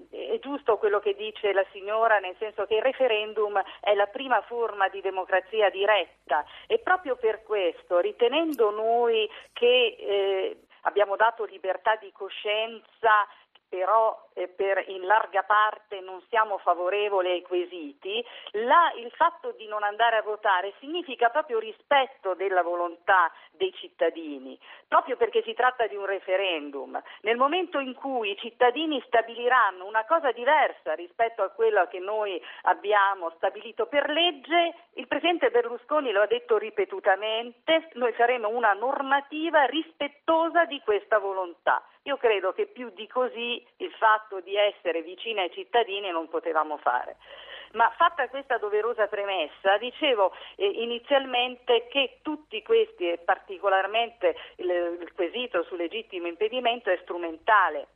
[0.09, 4.41] è giusto quello che dice la signora, nel senso che il referendum è la prima
[4.41, 6.43] forma di democrazia diretta.
[6.67, 13.27] E proprio per questo, ritenendo noi che eh, abbiamo dato libertà di coscienza
[13.69, 19.83] però per in larga parte non siamo favorevoli ai quesiti, la, il fatto di non
[19.83, 25.95] andare a votare significa proprio rispetto della volontà dei cittadini, proprio perché si tratta di
[25.95, 27.01] un referendum.
[27.21, 32.41] Nel momento in cui i cittadini stabiliranno una cosa diversa rispetto a quella che noi
[32.63, 39.63] abbiamo stabilito per legge, il Presidente Berlusconi lo ha detto ripetutamente, noi faremo una normativa
[39.65, 41.83] rispettosa di questa volontà.
[42.03, 46.77] Io credo che più di così il fatto di essere vicini ai cittadini non potevamo
[46.77, 47.17] fare.
[47.73, 55.11] Ma fatta questa doverosa premessa, dicevo eh, inizialmente che tutti questi, e particolarmente il, il
[55.13, 57.87] quesito sul legittimo impedimento, è strumentale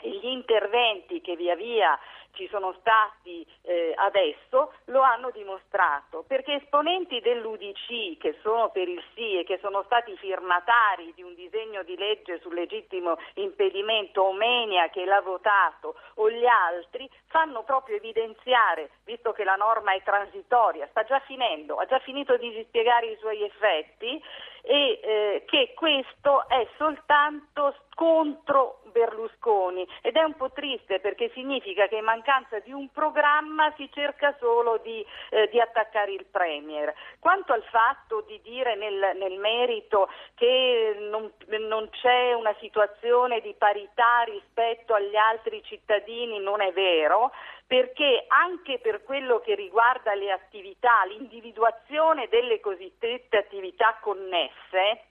[0.00, 1.98] gli interventi che via via
[2.38, 9.02] ci sono stati eh, adesso lo hanno dimostrato, perché esponenti dell'UDC che sono per il
[9.14, 14.88] sì e che sono stati firmatari di un disegno di legge sul legittimo impedimento, Omenia
[14.88, 20.86] che l'ha votato o gli altri, fanno proprio evidenziare, visto che la norma è transitoria,
[20.90, 24.22] sta già finendo, ha già finito di dispiegare i suoi effetti,
[24.62, 31.86] e eh, che questo è soltanto contro Berlusconi ed è un po' triste perché significa
[31.86, 36.92] che in mancanza di un programma si cerca solo di, eh, di attaccare il Premier.
[37.18, 41.30] Quanto al fatto di dire nel, nel merito che non,
[41.68, 47.30] non, c'è una situazione di parità rispetto agli altri cittadini non è vero
[47.68, 55.02] perché anche per quello che riguarda le attività, l'individuazione delle cosiddette attività connesse,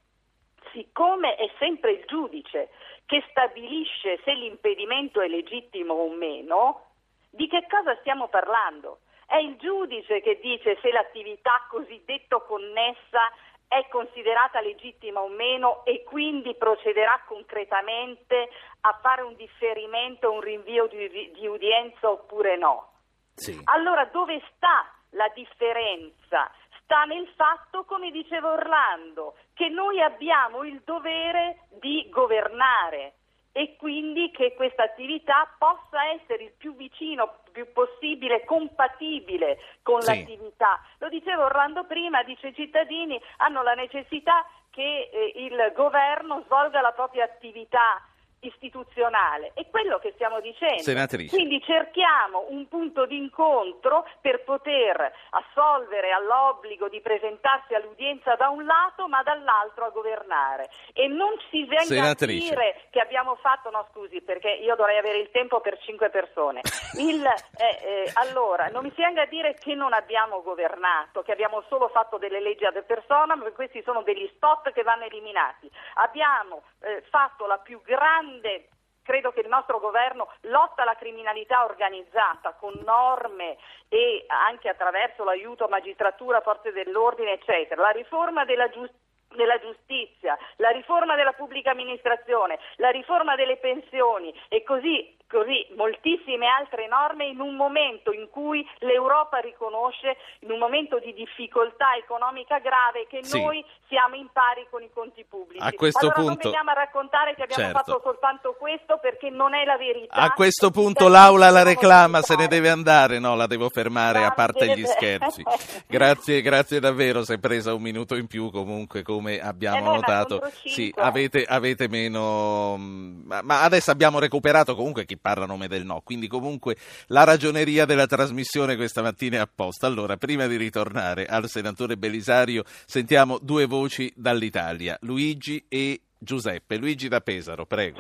[0.72, 2.70] siccome è sempre il giudice
[3.08, 6.84] che stabilisce se l'impedimento è legittimo o meno,
[7.30, 9.00] di che cosa stiamo parlando?
[9.26, 13.32] È il giudice che dice se l'attività cosiddetto connessa
[13.68, 18.50] è considerata legittima o meno e quindi procederà concretamente
[18.82, 22.92] a fare un differimento, un rinvio di, di udienza oppure no.
[23.36, 23.60] Sì.
[23.66, 26.52] Allora dove sta la differenza?
[26.88, 33.16] Sta nel fatto, come diceva Orlando, che noi abbiamo il dovere di governare
[33.52, 40.16] e quindi che questa attività possa essere il più vicino più possibile compatibile con sì.
[40.16, 40.80] l'attività.
[41.00, 46.80] Lo diceva Orlando prima, dice i cittadini hanno la necessità che eh, il governo svolga
[46.80, 48.02] la propria attività
[48.42, 49.52] istituzionale.
[49.54, 50.82] È quello che stiamo dicendo.
[50.82, 51.36] Senatrice.
[51.36, 59.08] Quindi cerchiamo un punto d'incontro per poter assolvere all'obbligo di presentarsi all'udienza da un lato,
[59.08, 60.70] ma dall'altro a governare.
[60.94, 65.18] E non si venga a dire che abbiamo fatto, no scusi, perché io dovrei avere
[65.18, 66.62] il tempo per cinque persone.
[66.98, 71.32] Il, eh, eh, allora, non mi si venga a dire che non abbiamo governato, che
[71.32, 75.70] abbiamo solo fatto delle leggi ad persona, ma questi sono degli spot che vanno eliminati.
[75.96, 78.68] Abbiamo eh, fatto la più grande grande
[79.04, 83.56] credo che il nostro governo lotta alla criminalità organizzata con norme
[83.88, 87.82] e anche attraverso l'aiuto a magistratura, forze dell'ordine, eccetera.
[87.82, 94.34] La riforma della giustizia della giustizia, la riforma della pubblica amministrazione, la riforma delle pensioni
[94.50, 100.58] e così così moltissime altre norme in un momento in cui l'Europa riconosce, in un
[100.58, 103.42] momento di difficoltà economica grave, che sì.
[103.42, 105.64] noi siamo in pari con i conti pubblici.
[105.64, 106.32] A questo allora punto...
[106.32, 107.78] non veniamo a raccontare che abbiamo certo.
[107.78, 110.16] fatto soltanto questo perché non è la verità.
[110.16, 114.32] A questo punto l'Aula la reclama, se ne deve andare, no, la devo fermare a
[114.32, 115.44] parte gli scherzi.
[115.88, 119.96] grazie, grazie davvero, si è presa un minuto in più comunque come abbiamo eh beh,
[119.96, 120.42] notato.
[120.64, 122.78] Sì, avete, avete meno...
[122.78, 126.02] Ma, ma adesso abbiamo recuperato comunque chi parla a nome del no.
[126.04, 126.76] Quindi comunque
[127.08, 129.88] la ragioneria della trasmissione questa mattina è apposta.
[129.88, 136.78] Allora, prima di ritornare al senatore Belisario, sentiamo due voci dall'Italia, Luigi e Giuseppe.
[136.78, 138.00] Luigi da Pesaro, prego.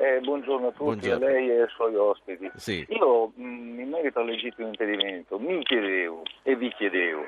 [0.00, 1.26] Eh, buongiorno a tutti, Buongiorno.
[1.26, 2.50] a lei e ai suoi ospiti.
[2.54, 2.86] Sì.
[2.88, 7.20] Io mh, in merito al legittimo impedimento mi chiedevo e vi chiedevo,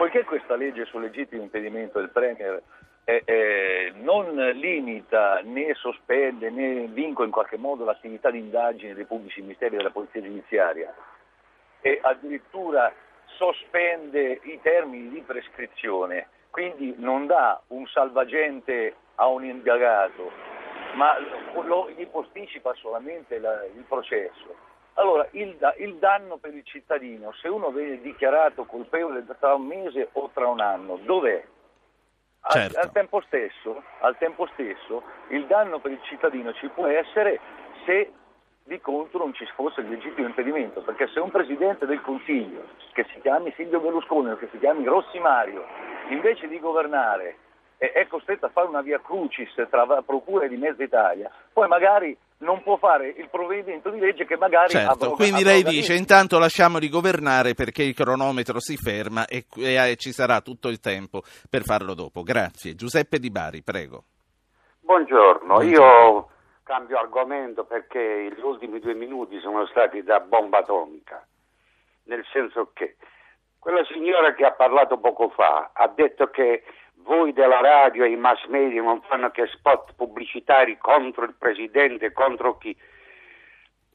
[0.00, 2.62] poiché questa legge sul legittimo impedimento del Premier
[3.04, 9.04] eh, eh, non limita né sospende né vincola in qualche modo l'attività di indagine dei
[9.04, 10.94] pubblici ministeri della polizia giudiziaria
[11.82, 12.90] e addirittura
[13.36, 20.32] sospende i termini di prescrizione, quindi non dà un salvagente a un indagato,
[20.94, 21.14] ma
[21.62, 24.69] lo, gli posticipa solamente la, il processo.
[24.94, 30.08] Allora, il, il, danno per il cittadino, se uno viene dichiarato colpevole tra un mese
[30.12, 31.42] o tra un anno, dov'è?
[32.42, 32.78] Certo.
[32.78, 37.38] Al, al, tempo stesso, al tempo stesso il danno per il cittadino ci può essere
[37.84, 38.12] se
[38.64, 43.04] di contro non ci fosse il legittimo impedimento, perché se un Presidente del Consiglio, che
[43.12, 45.64] si chiami Silvio Berlusconi o che si chiami Rossi Mario,
[46.10, 47.36] invece di governare
[47.88, 52.62] è costretto a fare una via crucis tra procure di mezza Italia, poi magari non
[52.62, 56.90] può fare il provvedimento di legge che magari certo, abroga, quindi lei dice intanto lasciamoli
[56.90, 61.62] governare perché il cronometro si ferma e, e, e, ci sarà tutto il tempo per
[61.62, 62.22] farlo dopo.
[62.22, 62.74] Grazie.
[62.74, 64.04] Giuseppe Di Bari, prego.
[64.80, 66.08] Buongiorno, Buongiorno.
[66.12, 66.28] io
[66.62, 71.26] cambio argomento perché gli ultimi due minuti sono stati da bomba atomica,
[72.04, 72.96] nel senso che
[73.58, 76.62] quella signora che ha parlato poco fa ha detto che
[77.02, 82.12] voi della radio e i mass media non fanno che spot pubblicitari contro il presidente,
[82.12, 82.76] contro chi.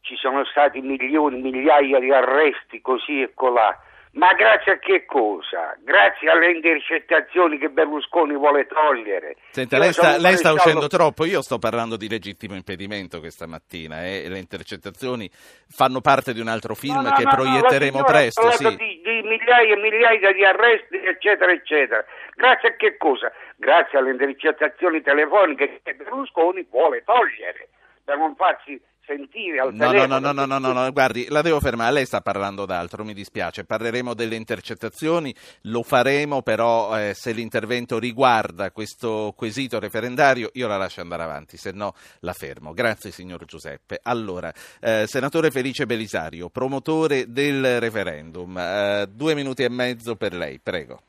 [0.02, 3.78] Ci sono stati milioni, migliaia di arresti così e colà.
[4.16, 5.76] Ma grazie a che cosa?
[5.84, 9.36] Grazie alle intercettazioni che Berlusconi vuole togliere.
[9.50, 14.06] Senta, lei sta, lei sta uscendo troppo, io sto parlando di legittimo impedimento questa mattina
[14.06, 15.30] eh, e le intercettazioni
[15.68, 18.52] fanno parte di un altro film no, no, che no, proietteremo presto.
[18.52, 18.76] Sì.
[18.78, 22.06] Di, di migliaia e migliaia di arresti, eccetera, eccetera.
[22.36, 23.30] Grazie a che cosa?
[23.58, 27.68] Grazie alle intercettazioni telefoniche che Berlusconi vuole togliere
[28.06, 30.20] per non farsi sentire al no, telefono.
[30.20, 33.14] No, no, no, no, no, no, guardi, la devo fermare, lei sta parlando d'altro, mi
[33.14, 40.68] dispiace, parleremo delle intercettazioni, lo faremo, però eh, se l'intervento riguarda questo quesito referendario io
[40.68, 42.74] la lascio andare avanti, se no la fermo.
[42.74, 44.00] Grazie signor Giuseppe.
[44.04, 50.60] Allora, eh, senatore Felice Belisario, promotore del referendum, eh, due minuti e mezzo per lei,
[50.60, 51.02] prego.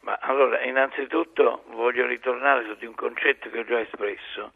[0.00, 4.52] Ma allora, innanzitutto voglio ritornare su di un concetto che ho già espresso.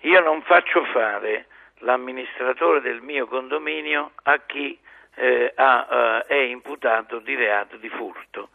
[0.00, 1.46] Io non faccio fare
[1.80, 4.78] l'amministratore del mio condominio a chi
[5.14, 8.50] eh, ha, eh, è imputato di reato di furto.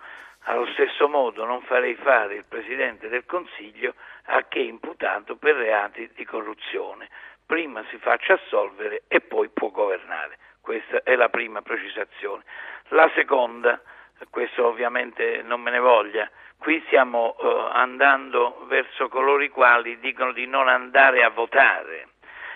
[0.46, 3.94] Allo stesso modo non farei fare il Presidente del Consiglio
[4.26, 7.10] a chi è imputato per reati di corruzione.
[7.46, 10.38] Prima si faccia assolvere e poi può governare.
[10.62, 12.44] Questa è la prima precisazione.
[12.90, 13.82] La seconda,
[14.30, 20.32] questo ovviamente non me ne voglia, qui stiamo eh, andando verso coloro i quali dicono
[20.32, 22.08] di non andare a votare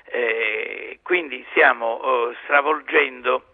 [0.06, 3.54] eh, quindi stiamo eh, stravolgendo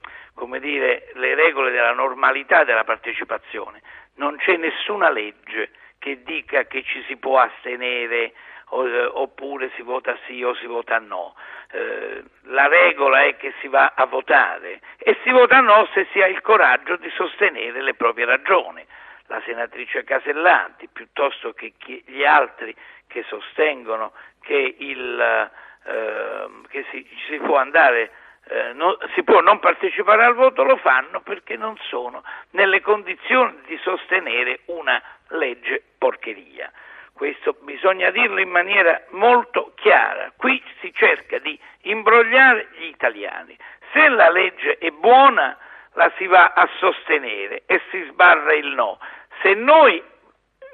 [0.60, 3.82] dire, le regole della normalità della partecipazione.
[4.16, 8.34] Non c'è nessuna legge che dica che ci si può astenere
[8.72, 11.36] eh, oppure si vota sì o si vota no.
[11.72, 16.22] Eh, la regola è che si va a votare e si vota no se si
[16.22, 18.86] ha il coraggio di sostenere le proprie ragioni.
[19.28, 21.74] La senatrice Casellati, piuttosto che
[22.06, 22.76] gli altri
[23.08, 24.12] che sostengono
[24.42, 25.52] che il
[25.84, 28.12] Ehm, che si, si, può andare,
[28.48, 33.62] eh, no, si può non partecipare al voto, lo fanno perché non sono nelle condizioni
[33.65, 36.72] di sostenere una legge porcheria.
[37.13, 40.32] Questo bisogna dirlo in maniera molto chiara.
[40.36, 43.58] Qui si cerca di imbrogliare gli italiani.
[43.91, 45.58] Se la legge è buona
[45.94, 49.00] la si va a sostenere e si sbarra il no.
[49.41, 50.02] Se noi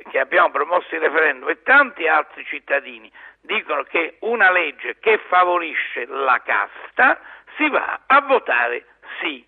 [0.09, 6.05] che abbiamo promosso il referendum e tanti altri cittadini dicono che una legge che favorisce
[6.05, 7.19] la casta
[7.55, 8.85] si va a votare
[9.19, 9.45] sì.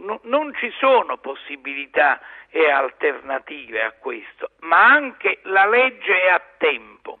[0.00, 6.42] No, non ci sono possibilità e alternative a questo, ma anche la legge è a
[6.58, 7.20] tempo.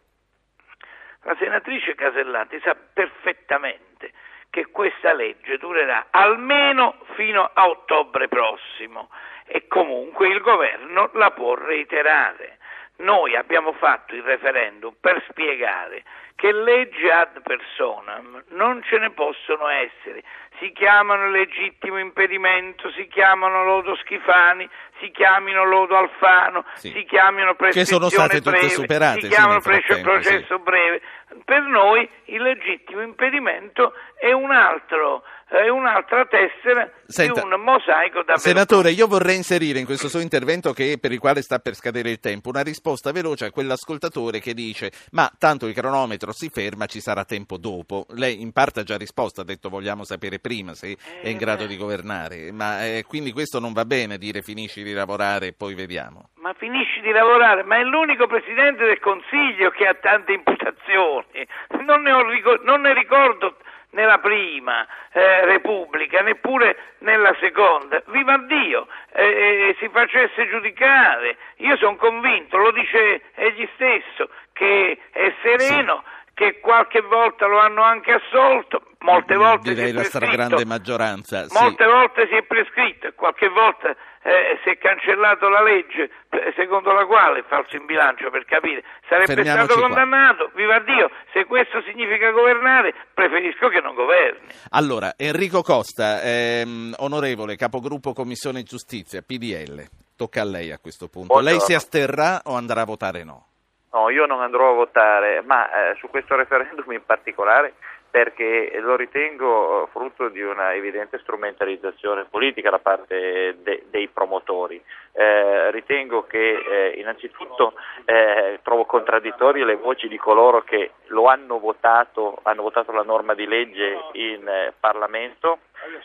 [1.22, 4.12] La senatrice Casellati sa perfettamente
[4.50, 9.08] che questa legge durerà almeno fino a ottobre prossimo
[9.48, 12.58] e comunque il governo la può reiterare.
[12.98, 16.02] Noi abbiamo fatto il referendum per spiegare
[16.38, 20.22] che leggi ad personam non ce ne possono essere.
[20.60, 24.68] Si chiamano legittimo impedimento, si chiamano lodo Schifani,
[25.00, 26.90] si chiamino lodo Alfano, sì.
[26.90, 30.62] si chiamino prescrizione che sono state breve, tutte superate, si chiamano sì, processo sì.
[30.62, 31.02] breve.
[31.44, 38.22] Per noi il legittimo impedimento è un altro è un'altra tessera Senta, di un mosaico
[38.22, 41.74] da Senatore, io vorrei inserire in questo suo intervento che, per il quale sta per
[41.74, 46.50] scadere il tempo una risposta veloce a quell'ascoltatore che dice ma tanto il cronometro si
[46.50, 48.06] ferma, ci sarà tempo dopo.
[48.10, 51.38] Lei in parte ha già risposto, ha detto vogliamo sapere prima se eh, è in
[51.38, 51.68] grado beh.
[51.68, 55.74] di governare, ma eh, quindi questo non va bene dire finisci di lavorare e poi
[55.74, 56.28] vediamo.
[56.34, 61.46] Ma finisci di lavorare, ma è l'unico Presidente del Consiglio che ha tante imputazioni,
[61.84, 62.22] non ne, ho,
[62.64, 63.56] non ne ricordo
[63.90, 68.02] nella prima eh, Repubblica, neppure nella seconda.
[68.06, 71.36] Viva Dio, eh, eh, si facesse giudicare.
[71.56, 76.02] Io sono convinto, lo dice egli stesso, che è sereno.
[76.04, 80.64] Sì che qualche volta lo hanno anche assolto, molte volte Direi si è la stragrande
[80.64, 81.48] maggioranza.
[81.48, 81.58] sì.
[81.60, 83.90] molte volte si è prescritto e qualche volta
[84.22, 88.84] eh, si è cancellato la legge eh, secondo la quale, falso in bilancio per capire,
[89.08, 89.88] sarebbe Fermiamoci stato qua.
[89.88, 94.46] condannato, viva Dio, se questo significa governare preferisco che non governi.
[94.70, 99.84] Allora, Enrico Costa, ehm, onorevole capogruppo Commissione Giustizia, PDL,
[100.14, 101.34] tocca a lei a questo punto.
[101.34, 101.58] Buongiorno.
[101.58, 103.46] Lei si asterrà o andrà a votare no?
[103.90, 107.74] No, io non andrò a votare, ma eh, su questo referendum in particolare
[108.10, 114.82] perché lo ritengo eh, frutto di una evidente strumentalizzazione politica da parte de- dei promotori.
[115.12, 117.74] Eh, ritengo che eh, innanzitutto
[118.04, 123.34] eh, trovo contraddittorie le voci di coloro che lo hanno votato, hanno votato la norma
[123.34, 125.58] di legge in eh, Parlamento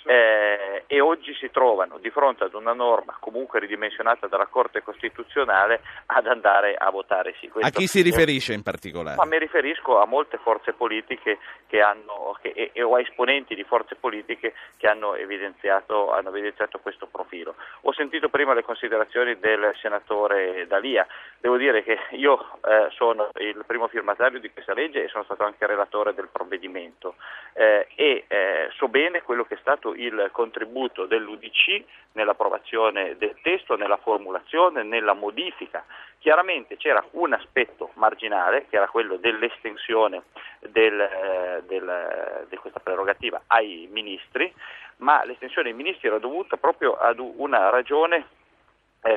[0.05, 5.81] eh, e oggi si trovano di fronte ad una norma comunque ridimensionata dalla Corte Costituzionale
[6.07, 7.47] ad andare a votare sì.
[7.47, 9.15] A Questo- chi si riferisce in particolare?
[9.15, 13.55] ma mi riferisco a molte forze politiche che hanno, che, e, e- o a esponenti
[13.55, 17.55] di forze politiche che hanno evidenziato, hanno evidenziato questo profilo.
[17.81, 21.05] Ho sentito prima le considerazioni del senatore Dalia,
[21.39, 25.43] devo dire che io eh, sono il primo firmatario di questa legge e sono stato
[25.43, 27.15] anche relatore del provvedimento
[27.53, 33.77] eh, e eh, so bene quello che è stato il contributo dell'UDC nell'approvazione del testo,
[33.77, 35.85] nella formulazione, nella modifica.
[36.19, 40.23] Chiaramente c'era un aspetto marginale che era quello dell'estensione
[40.59, 44.53] del, eh, del- di questa prerogativa ai ministri,
[44.97, 48.42] ma l'estensione ai ministri era dovuta proprio ad una ragione eh,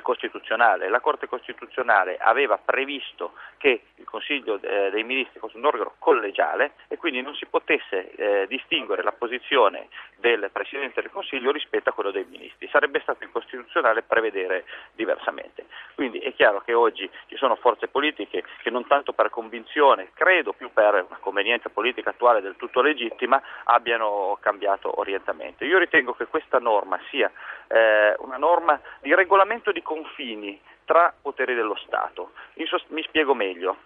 [0.03, 0.89] costituzionale.
[0.89, 6.73] La Corte Costituzionale aveva previsto che il Consiglio eh, dei Ministri fosse un organo collegiale
[6.89, 11.93] e quindi non si potesse eh, distinguere la posizione del Presidente del Consiglio rispetto a
[11.93, 12.69] quello dei Ministri.
[12.69, 15.67] Sarebbe stato incostituzionale prevedere diversamente.
[15.95, 20.53] Quindi è chiaro che oggi ci sono forze politiche che non tanto per convinzione, credo
[20.53, 25.65] più per una convenienza politica attuale del tutto legittima, abbiano cambiato orientamento.
[25.65, 27.31] Io ritengo che questa norma sia
[27.69, 32.33] eh, una norma di regolamento di confini tra poteri dello Stato.
[32.55, 33.77] In sos- mi spiego meglio.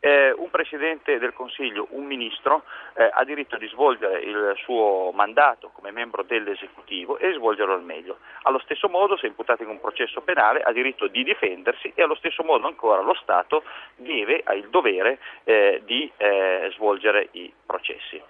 [0.00, 5.70] Eh, un Presidente del Consiglio, un Ministro, eh, ha diritto di svolgere il suo mandato
[5.72, 8.18] come membro dell'esecutivo e svolgerlo al meglio.
[8.42, 12.14] Allo stesso modo, se imputato in un processo penale, ha diritto di difendersi e allo
[12.16, 13.62] stesso modo ancora lo Stato
[13.96, 18.20] deve, ha il dovere eh, di eh, svolgere i processi.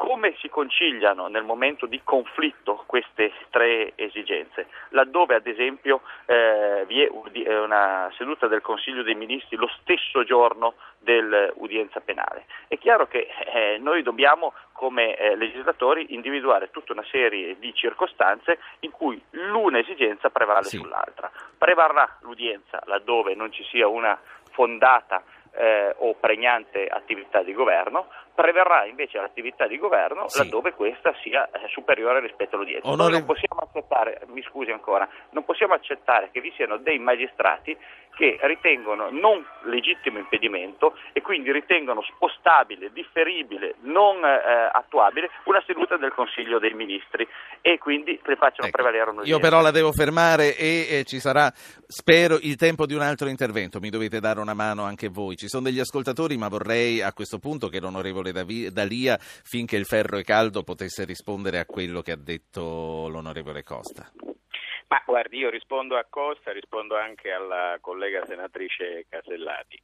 [0.00, 4.68] Come si conciliano nel momento di conflitto queste tre esigenze?
[4.92, 10.24] Laddove ad esempio eh, vi è eh, una seduta del Consiglio dei Ministri lo stesso
[10.24, 12.46] giorno dell'udienza penale.
[12.66, 18.58] È chiaro che eh, noi dobbiamo come eh, legislatori individuare tutta una serie di circostanze
[18.80, 20.78] in cui l'una esigenza prevale Sì.
[20.78, 21.30] sull'altra.
[21.58, 24.18] Prevarrà l'udienza laddove non ci sia una
[24.52, 25.22] fondata
[25.52, 28.08] eh, o pregnante attività di governo,
[28.40, 30.38] preverrà invece l'attività di governo Sì.
[30.38, 32.86] laddove questa sia eh, superiore rispetto all'udienza.
[32.88, 36.98] Noi Onore- non possiamo accettare, mi scusi ancora, non possiamo accettare che vi siano dei
[36.98, 37.76] magistrati
[38.20, 45.96] che ritengono non legittimo impedimento e quindi ritengono spostabile, differibile, non eh, attuabile una seduta
[45.96, 47.26] del Consiglio dei Ministri
[47.62, 49.32] e quindi le facciano Ecco, prevalere un'udienza.
[49.32, 51.50] Io però la devo fermare e eh, ci sarà,
[51.86, 53.80] spero, il tempo di un altro intervento.
[53.80, 55.36] Mi dovete dare una mano anche voi.
[55.36, 59.84] Ci sono degli ascoltatori, ma vorrei a questo punto che l'onorevole Davi- Dalia, finché il
[59.84, 64.10] ferro è caldo, potesse rispondere a quello che ha detto l'onorevole Costa.
[64.88, 69.80] Ma guardi, io rispondo a Costa, rispondo anche alla collega senatrice Casellati.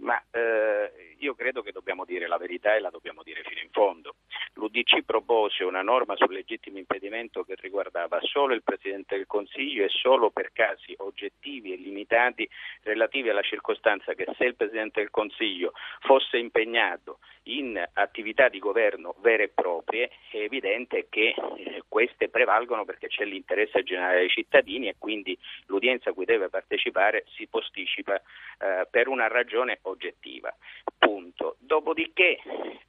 [0.00, 3.70] Ma eh, io credo che dobbiamo dire la verità e la dobbiamo dire fino in
[3.70, 4.16] fondo.
[4.54, 9.88] L'UDC propose una norma sul legittimo impedimento che riguardava solo il Presidente del Consiglio e
[9.88, 12.48] solo per casi oggettivi e limitati
[12.82, 19.14] relativi alla circostanza che se il Presidente del Consiglio fosse impegnato in attività di governo
[19.20, 24.88] vere e proprie, è evidente che eh, queste prevalgono perché c'è l'interesse generale dei cittadini
[24.88, 25.36] e quindi
[25.66, 30.54] l'udienza a cui deve partecipare si posticipa eh, per una ragione oggettiva.
[30.98, 31.56] Punto.
[31.58, 32.38] Dopodiché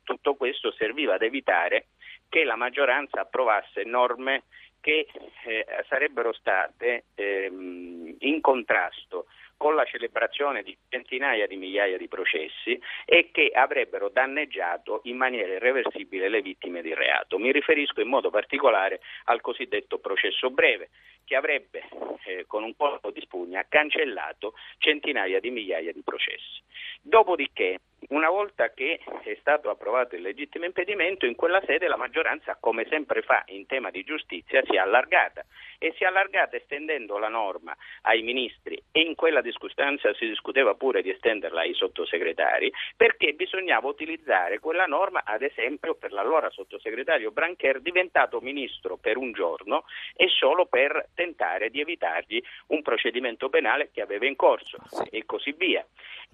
[0.03, 1.87] tutto questo serviva ad evitare
[2.29, 4.43] che la maggioranza approvasse norme
[4.79, 5.07] che
[5.45, 9.27] eh, sarebbero state ehm, in contrasto
[9.61, 15.53] con la celebrazione di centinaia di migliaia di processi e che avrebbero danneggiato in maniera
[15.53, 17.37] irreversibile le vittime di reato.
[17.37, 20.89] Mi riferisco in modo particolare al cosiddetto processo breve,
[21.23, 21.83] che avrebbe
[22.25, 26.59] eh, con un colpo di spugna cancellato centinaia di migliaia di processi.
[26.99, 27.77] Dopodiché
[28.09, 32.85] una volta che è stato approvato il legittimo impedimento, in quella sede la maggioranza, come
[32.89, 35.45] sempre fa in tema di giustizia, si è allargata
[35.77, 39.69] e si è allargata estendendo la norma ai ministri e in quella discussione
[40.17, 46.11] si discuteva pure di estenderla ai sottosegretari perché bisognava utilizzare quella norma ad esempio per
[46.11, 49.85] l'allora sottosegretario Brancher diventato ministro per un giorno
[50.15, 55.03] e solo per tentare di evitargli un procedimento penale che aveva in corso sì.
[55.09, 55.85] e così via.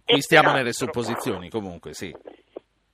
[0.03, 2.13] Qui stiamo nelle supposizioni comunque, sì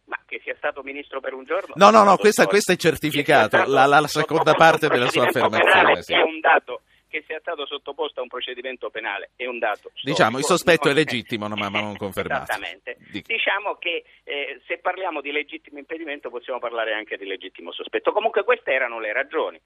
[0.06, 1.74] ma che sia stato ministro per un giorno.
[1.76, 6.04] No, no, no, questa, questo è certificato, la, la, seconda parte della sua affermazione.
[6.04, 6.14] Sì.
[6.14, 6.82] È un dato
[7.14, 9.92] che sia stato sottoposto a un procedimento penale è un dato.
[10.02, 12.50] Diciamo, il sospetto è legittimo, ma non confermato.
[12.50, 12.98] Esattamente.
[13.12, 13.32] Dico.
[13.32, 18.12] Diciamo che eh, se parliamo di legittimo impedimento possiamo parlare anche di legittimo sospetto.
[18.12, 19.62] Comunque queste erano le ragioni.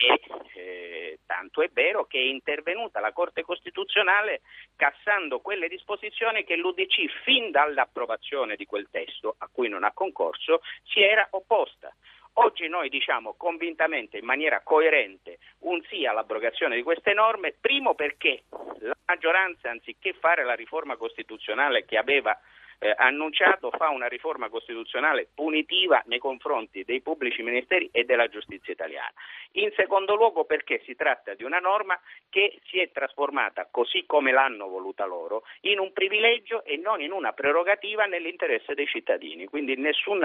[0.00, 0.20] E
[0.54, 4.42] eh, tanto è vero che è intervenuta la Corte Costituzionale
[4.76, 10.60] cassando quelle disposizioni che l'UDC fin dall'approvazione di quel testo, a cui non ha concorso,
[10.84, 11.92] si era opposta.
[12.34, 18.44] Oggi noi diciamo convintamente, in maniera coerente, un sì all'abrogazione di queste norme, primo perché
[18.78, 22.38] la maggioranza, anziché fare la riforma costituzionale che aveva
[22.78, 28.72] eh, annunciato fa una riforma costituzionale punitiva nei confronti dei pubblici ministeri e della giustizia
[28.72, 29.12] italiana.
[29.52, 31.98] In secondo luogo perché si tratta di una norma
[32.28, 37.12] che si è trasformata, così come l'hanno voluta loro, in un privilegio e non in
[37.12, 39.46] una prerogativa nell'interesse dei cittadini.
[39.46, 40.22] Quindi nessun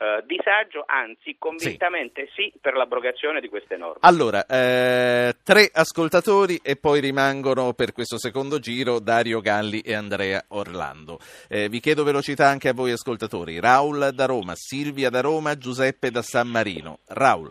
[0.00, 2.42] eh, disagio, anzi convintamente sì.
[2.42, 2.52] sì.
[2.60, 3.98] per l'abrogazione di queste norme.
[4.02, 10.44] Allora, eh, tre ascoltatori e poi rimangono per questo secondo giro Dario Galli e Andrea
[10.48, 11.18] Orlando.
[11.48, 13.60] Eh, vi chiedo velocità anche a voi ascoltatori.
[13.60, 16.98] Raul da Roma, Silvia da Roma, Giuseppe da San Marino.
[17.08, 17.50] Raul.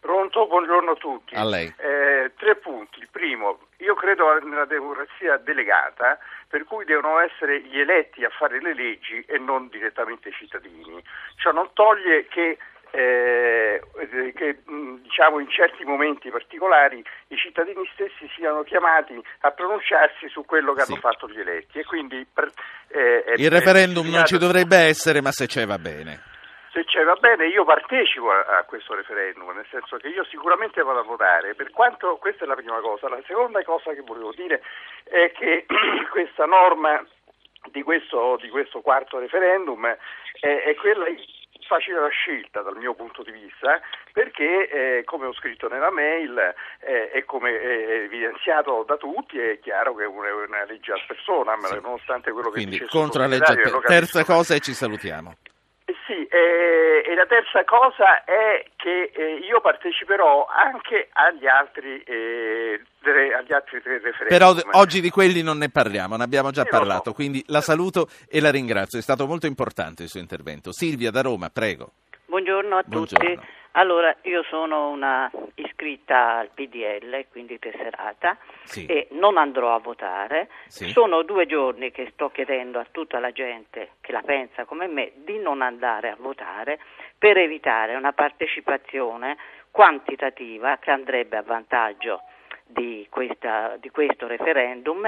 [0.00, 1.36] Pronto, buongiorno a tutti.
[1.36, 1.72] A lei.
[1.78, 2.98] Eh, tre punti.
[2.98, 8.60] Il primo, io credo nella democrazia delegata, per cui devono essere gli eletti a fare
[8.60, 11.00] le leggi e non direttamente i cittadini.
[11.36, 12.58] Ciò non toglie che
[12.94, 13.82] eh,
[14.36, 14.58] che
[15.02, 20.82] diciamo, in certi momenti particolari i cittadini stessi siano chiamati a pronunciarsi su quello che
[20.82, 20.92] sì.
[20.92, 21.80] hanno fatto gli eletti.
[21.80, 22.24] E quindi,
[22.88, 26.22] eh, Il referendum non ci dovrebbe essere, ma se c'è va bene.
[26.70, 30.82] Se c'è va bene, io partecipo a, a, questo referendum, nel senso che io sicuramente
[30.82, 33.08] vado a votare, per quanto questa è la prima cosa.
[33.08, 34.62] La seconda cosa che volevo dire
[35.02, 35.66] è che
[36.10, 37.04] questa norma
[37.70, 39.96] di questo, di questo quarto referendum è,
[40.62, 41.06] è quella
[41.66, 43.80] facile la scelta dal mio punto di vista
[44.12, 49.58] perché eh, come ho scritto nella mail eh, e come è evidenziato da tutti è
[49.60, 51.78] chiaro che è una, una legge a persona sì.
[51.80, 55.53] nonostante quello che Quindi, dice contro la legge terza cosa e ci salutiamo eh
[56.06, 62.80] sì, eh, e la terza cosa è che eh, io parteciperò anche agli altri, eh,
[63.02, 64.28] tre, agli altri tre referendum.
[64.28, 67.12] Però oggi di quelli non ne parliamo, ne abbiamo già parlato, so.
[67.12, 70.72] quindi la saluto e la ringrazio, è stato molto importante il suo intervento.
[70.72, 71.92] Silvia da Roma, prego.
[72.34, 73.34] Buongiorno a Buongiorno.
[73.34, 73.48] tutti.
[73.76, 78.86] Allora, io sono una iscritta al PDL, quindi tesserata, sì.
[78.86, 80.48] e non andrò a votare.
[80.66, 80.88] Sì.
[80.88, 85.12] Sono due giorni che sto chiedendo a tutta la gente che la pensa come me
[85.14, 86.80] di non andare a votare
[87.16, 89.36] per evitare una partecipazione
[89.70, 92.22] quantitativa che andrebbe a vantaggio
[92.66, 95.06] di, questa, di questo referendum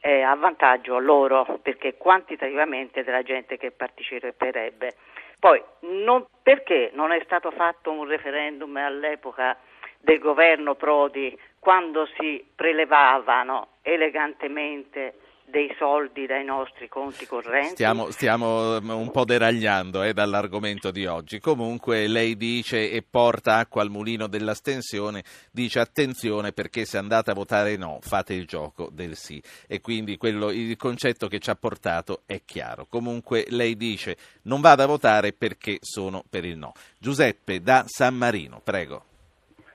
[0.00, 4.94] eh, a vantaggio loro perché quantitativamente della gente che parteciperebbe
[5.42, 9.58] poi, non, perché non è stato fatto un referendum all'epoca
[9.98, 15.14] del governo Prodi quando si prelevavano elegantemente
[15.52, 17.72] dei soldi dai nostri conti correnti.
[17.72, 21.38] Stiamo, stiamo mm, un po' deragliando eh, dall'argomento di oggi.
[21.38, 25.22] Comunque lei dice e porta acqua al mulino dell'astensione,
[25.52, 30.16] dice attenzione perché se andate a votare no fate il gioco del sì e quindi
[30.16, 32.86] quello, il concetto che ci ha portato è chiaro.
[32.88, 36.72] Comunque lei dice non vado a votare perché sono per il no.
[36.98, 39.10] Giuseppe da San Marino, prego.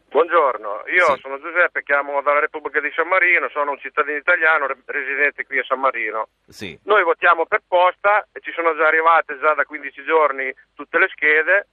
[0.09, 1.19] Buongiorno, io sì.
[1.21, 5.63] sono Giuseppe, chiamo dalla Repubblica di San Marino, sono un cittadino italiano residente qui a
[5.63, 6.29] San Marino.
[6.47, 6.79] Sì.
[6.83, 11.09] Noi votiamo per posta e ci sono già arrivate già da 15 giorni tutte le
[11.09, 11.67] schede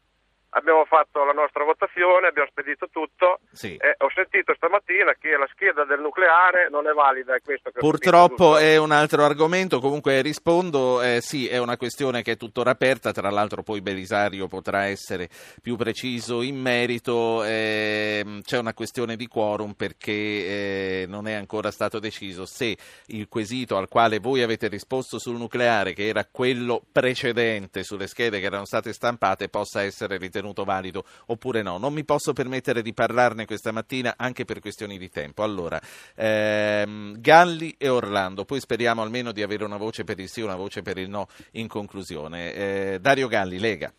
[0.54, 3.76] abbiamo fatto la nostra votazione, abbiamo spedito tutto sì.
[3.76, 7.34] e ho sentito stamattina che la scheda del nucleare non è valida.
[7.34, 12.22] È questo che Purtroppo è un altro argomento, comunque rispondo, eh, sì, è una questione
[12.22, 15.28] che è tuttora aperta, tra l'altro poi Belisario potrà essere
[15.60, 21.70] più preciso in merito, eh, c'è una questione di quorum perché eh, non è ancora
[21.70, 22.76] stato deciso se
[23.06, 28.38] il quesito al quale voi avete risposto sul nucleare, che era quello precedente sulle schede
[28.38, 31.78] che erano state stampate, possa essere ritenuto ritenuto valido oppure no.
[31.78, 35.42] Non mi posso permettere di parlarne questa mattina anche per questioni di tempo.
[35.42, 35.80] Allora,
[36.14, 40.44] ehm, Galli e Orlando, poi speriamo almeno di avere una voce per il sì e
[40.44, 42.52] una voce per il no in conclusione.
[42.52, 43.92] Eh, Dario Galli, Lega.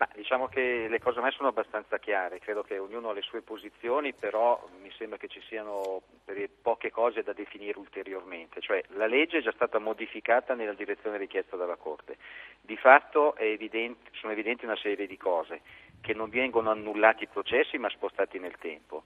[0.00, 3.20] Ma diciamo che le cose a me sono abbastanza chiare, credo che ognuno ha le
[3.20, 6.00] sue posizioni, però mi sembra che ci siano
[6.62, 11.56] poche cose da definire ulteriormente, cioè la legge è già stata modificata nella direzione richiesta
[11.56, 12.16] dalla Corte,
[12.62, 15.60] di fatto evidente, sono evidenti una serie di cose,
[16.00, 19.02] che non vengono annullati i processi ma spostati nel tempo.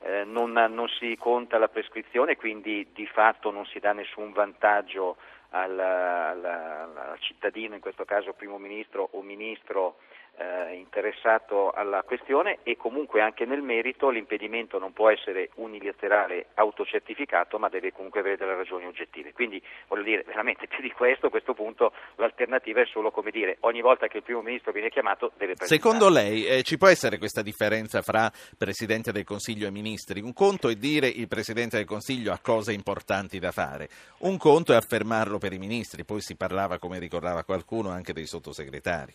[0.00, 5.18] Eh, non, non, si conta la prescrizione, quindi di fatto non si dà nessun vantaggio
[5.50, 9.98] al, al, al cittadino, in questo caso primo ministro o ministro
[10.38, 17.58] eh, interessato alla questione e comunque anche nel merito l'impedimento non può essere unilaterale autocertificato
[17.58, 19.32] ma deve comunque avere delle ragioni oggettive.
[19.32, 23.56] Quindi voglio dire veramente più di questo a questo punto l'alternativa è solo come dire
[23.60, 25.80] ogni volta che il primo ministro viene chiamato deve presentare.
[25.80, 30.20] Secondo lei eh, ci può essere questa differenza fra Presidente del Consiglio e Ministri?
[30.20, 34.72] Un conto è dire il Presidente del Consiglio ha cose importanti da fare, un conto
[34.72, 39.12] è affermarlo per i ministri, poi si parlava come ricordava qualcuno anche dei sottosegretari.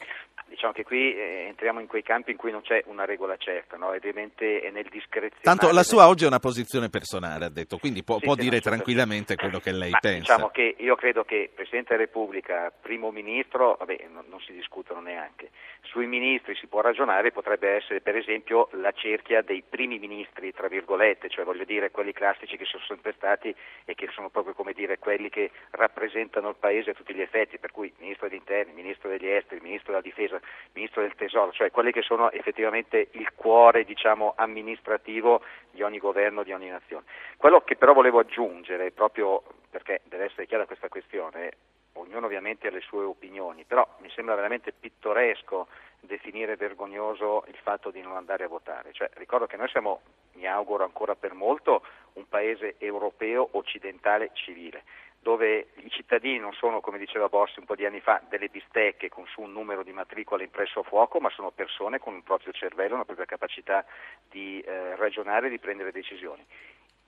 [0.53, 3.75] Diciamo che qui eh, entriamo in quei campi in cui non c'è una regola certa,
[3.75, 3.87] no?
[3.87, 5.41] ovviamente è nel discrezionale.
[5.41, 8.61] Tanto la sua oggi è una posizione personale, ha detto, quindi può, sì, può dire
[8.61, 10.35] tranquillamente quello che lei Ma pensa.
[10.35, 15.01] Diciamo che io credo che Presidente della Repubblica, Primo Ministro, vabbè, non, non si discutono
[15.01, 15.49] neanche.
[15.81, 20.67] Sui ministri si può ragionare, potrebbe essere per esempio la cerchia dei primi ministri, tra
[20.67, 23.53] virgolette, cioè voglio dire quelli classici che sono sempre stati
[23.85, 27.57] e che sono proprio come dire quelli che rappresentano il Paese a tutti gli effetti,
[27.57, 30.39] per cui Ministro degli Interni, Ministro degli Esteri, Ministro della Difesa,
[30.73, 35.41] Ministro del Tesoro, cioè quelli che sono effettivamente il cuore diciamo, amministrativo
[35.71, 37.05] di ogni governo, di ogni nazione.
[37.37, 41.51] Quello che però volevo aggiungere, proprio perché deve essere chiara questa questione,
[41.93, 45.67] ognuno ovviamente ha le sue opinioni, però mi sembra veramente pittoresco
[45.99, 48.91] definire vergognoso il fatto di non andare a votare.
[48.93, 50.01] Cioè, ricordo che noi siamo,
[50.33, 51.83] mi auguro ancora per molto,
[52.13, 54.83] un paese europeo occidentale civile
[55.23, 59.09] dove i cittadini non sono, come diceva Bossi un po' di anni fa, delle bistecche
[59.09, 62.51] con su un numero di matricola impresso a fuoco, ma sono persone con un proprio
[62.51, 63.83] cervello, una propria capacità
[64.29, 66.45] di eh, ragionare e di prendere decisioni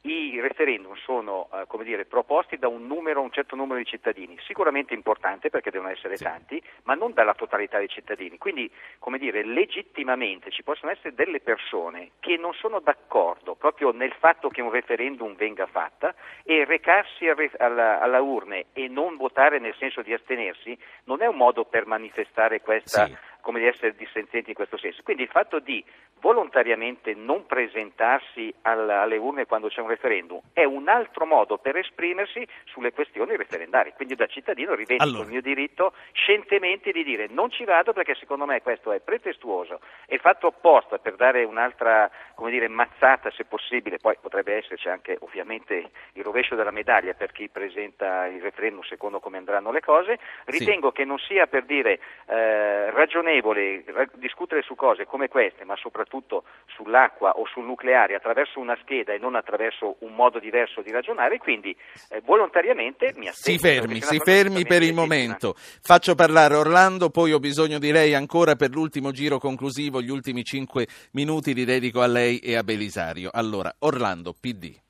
[0.05, 4.93] i referendum sono eh, dire, proposti da un, numero, un, certo numero di cittadini, sicuramente
[4.93, 6.23] importante perché devono essere sì.
[6.23, 8.37] tanti, ma non dalla totalità dei cittadini.
[8.37, 14.13] Quindi, come dire, legittimamente ci possono essere delle persone che non sono d'accordo proprio nel
[14.19, 17.27] fatto che un referendum venga fatta e recarsi
[17.57, 21.85] alla, alla urne e non votare nel senso di astenersi non è un modo per
[21.85, 23.05] manifestare questa...
[23.05, 25.03] Sì come di essere dissenzienti in questo senso.
[25.03, 25.85] Quindi il fatto di
[26.19, 32.47] volontariamente non presentarsi alle urne quando c'è un referendum è un altro modo per esprimersi
[32.63, 33.93] sulle questioni referendarie.
[33.93, 35.25] Quindi da cittadino rivendico allora.
[35.25, 39.79] il mio diritto scientemente di dire non ci vado perché secondo me questo è pretestuoso,
[40.07, 45.17] è fatto apposta per dare un'altra come dire, mazzata se possibile, poi potrebbe esserci anche
[45.19, 50.17] ovviamente il rovescio della medaglia per chi presenta il referendum secondo come andranno le cose,
[50.45, 50.95] ritengo sì.
[50.95, 53.83] che non sia per dire eh, ragionevole ragionevole
[54.15, 56.43] discutere su cose come queste, ma soprattutto
[56.75, 61.37] sull'acqua o sul nucleare attraverso una scheda e non attraverso un modo diverso di ragionare,
[61.37, 61.75] quindi
[62.09, 63.59] eh, volontariamente mi astengo.
[63.59, 65.55] Si fermi, si fermi per il momento.
[65.55, 70.43] Faccio parlare Orlando, poi ho bisogno di lei ancora per l'ultimo giro conclusivo, gli ultimi
[70.43, 73.29] cinque minuti li dedico a lei e a Belisario.
[73.33, 74.84] Allora, Orlando, PD.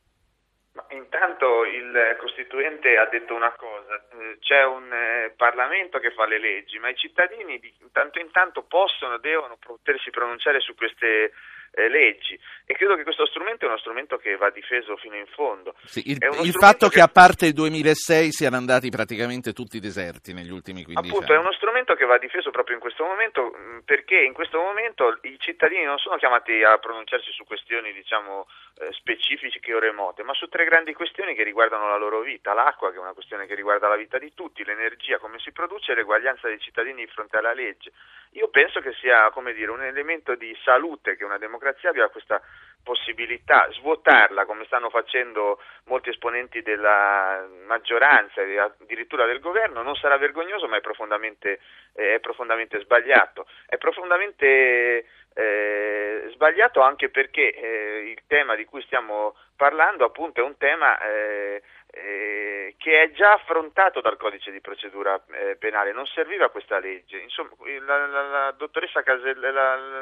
[2.45, 6.89] Costituente ha detto una cosa, eh, c'è un eh, Parlamento che fa le leggi, ma
[6.89, 11.31] i cittadini di tanto in tanto possono, devono potersi pronunciare su queste
[11.75, 15.27] eh, leggi e credo che questo strumento è uno strumento che va difeso fino in
[15.27, 15.75] fondo.
[15.83, 16.95] Sì, il, il fatto che...
[16.95, 17.01] che...
[17.01, 21.41] a parte il 2006 siano andati praticamente tutti deserti negli ultimi 15 Appunto, anni.
[21.41, 23.51] è uno strumento che va difeso proprio in questo momento
[23.83, 28.47] perché in questo momento i cittadini non sono chiamati a pronunciarsi su questioni diciamo
[28.79, 32.89] eh, specifiche o remote, ma su tre grandi questioni che riguardano la loro vita, l'acqua
[32.91, 35.95] che è una questione che riguarda la vita di tutti, l'energia, come si produce e
[35.95, 37.91] l'eguaglianza dei cittadini di fronte alla legge.
[38.35, 42.41] Io penso che sia dire, un elemento di salute che una democrazia abbia questa
[42.85, 50.17] possibilità, svuotarla come stanno facendo molti esponenti della maggioranza e addirittura del governo, non sarà
[50.17, 51.59] vergognoso ma è profondamente,
[51.95, 53.47] eh, è profondamente sbagliato.
[53.65, 60.43] È profondamente eh, sbagliato anche perché eh, il tema di cui stiamo parlando appunto è
[60.43, 61.61] un tema eh,
[61.91, 65.21] eh, che è già affrontato dal codice di procedura
[65.57, 67.17] penale, non serviva questa legge.
[67.17, 67.51] Insomma,
[67.85, 68.53] la, la, la,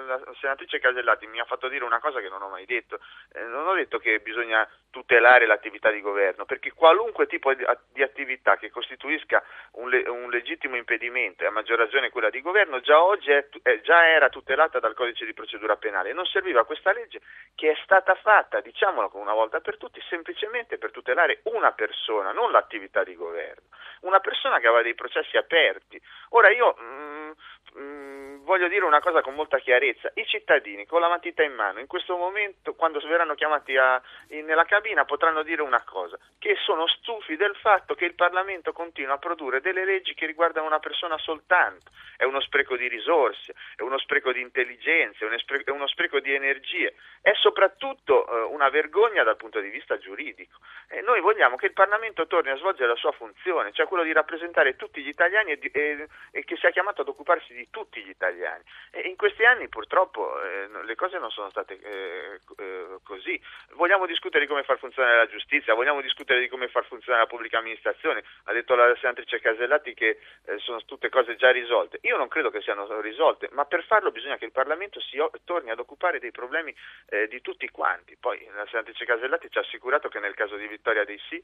[0.06, 3.44] la, senatrice Casellati mi ha fatto dire una cosa che non ho mai detto, eh,
[3.44, 7.66] non ho detto che bisogna tutelare l'attività di governo, perché qualunque tipo di,
[8.04, 9.44] attività che costituisca
[9.74, 13.48] un, le- un legittimo impedimento e a maggior ragione quella di governo già oggi è,
[13.64, 16.14] è, già era tutelata dal codice di procedura penale.
[16.14, 17.22] Non serviva questa legge
[17.56, 22.52] che è stata fatta, diciamolo una volta per tutti, semplicemente per tutelare una persona, non
[22.52, 23.68] l'attività di governo.
[24.02, 26.00] Una persona che aveva dei processi aperti.
[26.30, 26.78] Ora io...
[26.80, 27.32] Mm,
[27.78, 31.80] mm, voglio dire una cosa con molta chiarezza, i cittadini con la matita in mano
[31.80, 36.56] in questo momento quando verranno chiamati a, in, nella cabina potranno dire una cosa, che
[36.64, 40.80] sono stufi del fatto che il Parlamento continua a produrre delle leggi che riguardano una
[40.80, 46.20] persona soltanto, è uno spreco di risorse, è uno spreco di intelligenze, è uno spreco
[46.20, 50.60] di energie, è soprattutto eh, una vergogna dal punto di vista giuridico.
[50.88, 54.14] E noi vogliamo che il Parlamento torni a svolgere la sua funzione, cioè quello di
[54.14, 58.04] rappresentare tutti gli italiani e, di, e, e che sia chiamato ad occuparsi di tutti
[58.04, 58.64] gli italiani.
[58.92, 63.40] E in questi anni purtroppo eh, le cose non sono state eh, eh, così.
[63.74, 67.30] Vogliamo discutere di come far funzionare la giustizia, vogliamo discutere di come far funzionare la
[67.30, 68.24] pubblica amministrazione.
[68.46, 72.00] Ha detto la senatrice Casellati che eh, sono tutte cose già risolte.
[72.02, 75.72] Io non credo che siano risolte, ma per farlo bisogna che il Parlamento si torni
[75.72, 76.76] ad occupare dei problemi
[77.10, 78.18] eh, di tutti quanti.
[78.20, 81.44] Poi la senatrice Casellati ci ha assicurato che nel caso di vittoria dei sì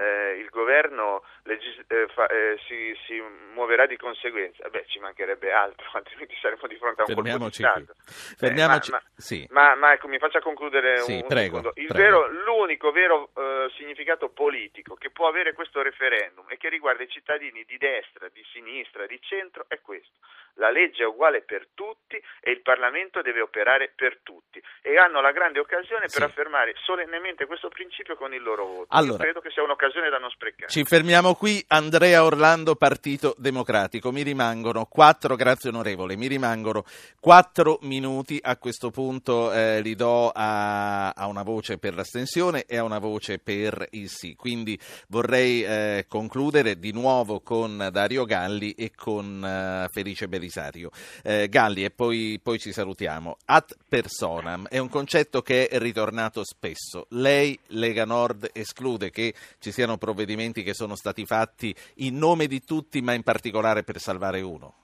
[0.00, 1.84] il governo legis-
[2.14, 2.26] fa,
[2.66, 3.20] si, si,
[3.52, 4.66] muoverà di conseguenza.
[4.70, 7.94] Beh, ci mancherebbe altro, altrimenti saremo di fronte a un colpo di Stato.
[8.36, 8.90] Fermiamoci.
[8.90, 9.46] Eh, ma, sì.
[9.50, 11.72] ma, ma, ecco, mi faccia concludere sì, un, prego, secondo.
[11.76, 12.20] Il prego.
[12.20, 17.08] Vero, l'unico vero eh, significato politico che può avere questo referendum e che riguarda i
[17.08, 20.18] cittadini di destra, di sinistra, di centro è questo.
[20.54, 25.20] La legge è uguale per tutti e il Parlamento deve operare per tutti e hanno
[25.20, 26.22] la grande occasione per Sì.
[26.22, 28.86] affermare solennemente questo principio con il loro voto.
[28.90, 30.70] Allora, Io credo che sia un'occasione da non sprecare.
[30.70, 31.64] Ci fermiamo qui.
[31.68, 34.10] Andrea Orlando, Partito Democratico.
[34.10, 36.84] Mi rimangono quattro, grazie onorevole, mi rimangono
[37.18, 38.38] quattro minuti.
[38.42, 42.98] A questo punto eh, li do a, a una voce per l'astensione e a una
[42.98, 44.34] voce per il sì.
[44.36, 44.78] Quindi
[45.08, 50.90] vorrei eh, concludere di nuovo con Dario Galli e con eh, Felice Belisario.
[51.22, 53.38] Eh, Galli e poi, poi ci salutiamo.
[53.46, 57.06] Ad personam è un concetto che è ritornato spesso.
[57.12, 62.62] Lei, Lega Nord, esclude che ci siano provvedimenti che sono stati fatti in nome di
[62.62, 64.79] tutti, ma in particolare per salvare uno.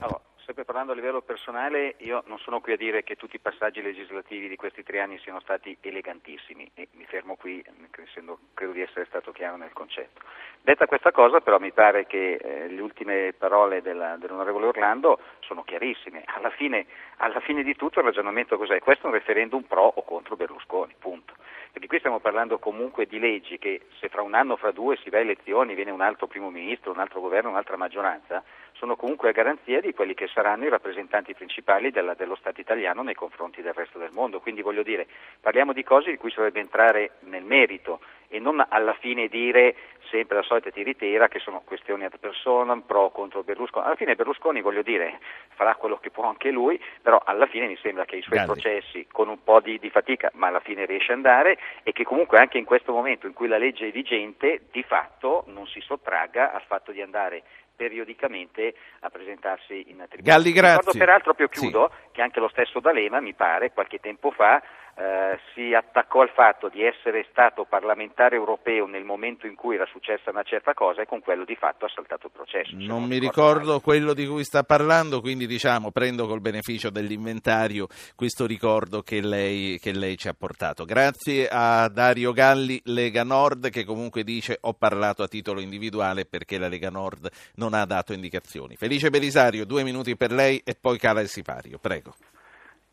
[0.00, 3.38] Allora, sempre parlando a livello personale, io non sono qui a dire che tutti i
[3.38, 7.64] passaggi legislativi di questi tre anni siano stati elegantissimi e mi fermo qui,
[8.04, 10.20] essendo, credo di essere stato chiaro nel concetto.
[10.60, 15.64] Detta questa cosa, però, mi pare che eh, le ultime parole della, dell'onorevole Orlando sono
[15.64, 16.24] chiarissime.
[16.26, 16.84] Alla fine,
[17.16, 18.80] alla fine di tutto il ragionamento cos'è?
[18.80, 21.32] Questo è un referendum pro o contro Berlusconi, punto.
[21.72, 24.96] Perché qui stiamo parlando comunque di leggi che se fra un anno o fra due
[24.96, 28.42] si va a elezioni, viene un altro primo ministro, un altro governo, un'altra maggioranza,
[28.78, 33.02] sono comunque a garanzia di quelli che saranno i rappresentanti principali della, dello Stato italiano
[33.02, 34.40] nei confronti del resto del mondo.
[34.40, 35.06] Quindi voglio dire,
[35.40, 39.76] parliamo di cose di cui si dovrebbe entrare nel merito e non alla fine dire
[40.10, 43.86] sempre la solita tiritera che sono questioni ad personam, pro o contro Berlusconi.
[43.86, 45.18] Alla fine Berlusconi, voglio dire,
[45.54, 48.52] farà quello che può anche lui, però alla fine mi sembra che i suoi Galli.
[48.52, 52.04] processi con un po' di, di fatica, ma alla fine riesce ad andare e che
[52.04, 55.80] comunque anche in questo momento in cui la legge è vigente, di fatto non si
[55.80, 57.42] sottragga al fatto di andare
[57.76, 60.22] periodicamente a presentarsi in tribunale.
[60.22, 60.78] Galli, grazie.
[60.78, 64.62] Ricordo peraltro, proprio chiudo, che anche lo stesso D'Alema, mi pare, qualche tempo fa
[64.98, 69.84] eh, si attaccò al fatto di essere stato parlamentare europeo nel momento in cui era
[69.84, 72.74] successa una certa cosa e con quello di fatto ha saltato il processo.
[72.74, 78.46] Non mi ricordo quello di cui sta parlando, quindi diciamo prendo col beneficio dell'inventario questo
[78.46, 80.86] ricordo che lei, che lei ci ha portato.
[80.86, 86.56] Grazie a Dario Galli, Lega Nord, che comunque dice ho parlato a titolo individuale perché
[86.56, 88.76] la Lega Nord non ha dato indicazioni.
[88.76, 92.05] Felice Belisario, due minuti per lei e poi cala il sipario, prego.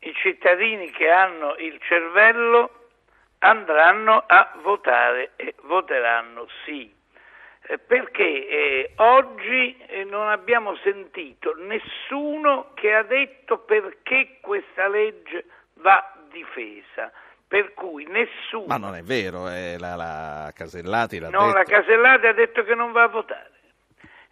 [0.00, 2.88] I cittadini che hanno il cervello
[3.38, 6.92] andranno a votare e voteranno sì.
[7.66, 15.44] Eh, Perché eh, oggi eh, non abbiamo sentito nessuno che ha detto perché questa legge
[15.74, 17.10] va difesa.
[17.46, 18.64] Per cui nessuno.
[18.66, 21.56] Ma non è vero, eh, la, la Casellati l'ha No, detto.
[21.58, 23.50] la Casellati ha detto che non va a votare.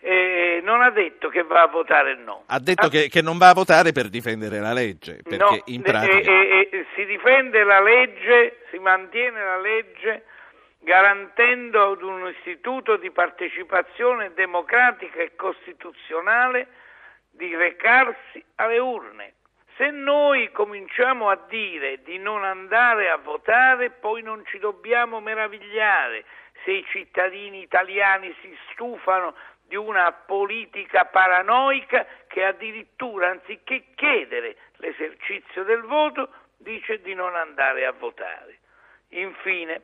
[0.04, 2.42] Eh, non ha detto che va a votare no.
[2.46, 5.82] Ha detto che, che non va a votare per difendere la legge, perché No, in
[5.82, 6.28] pratica...
[6.28, 10.24] eh, eh, si difende la legge, si mantiene la legge
[10.80, 16.66] garantendo ad un istituto di partecipazione democratica e costituzionale
[17.30, 19.34] di recarsi alle urne.
[19.76, 26.24] Se noi cominciamo a dire di non andare a votare, poi non ci dobbiamo meravigliare
[26.64, 29.34] se i cittadini italiani si stufano
[29.72, 37.86] di una politica paranoica che addirittura anziché chiedere l'esercizio del voto dice di non andare
[37.86, 38.58] a votare.
[39.08, 39.80] Infine,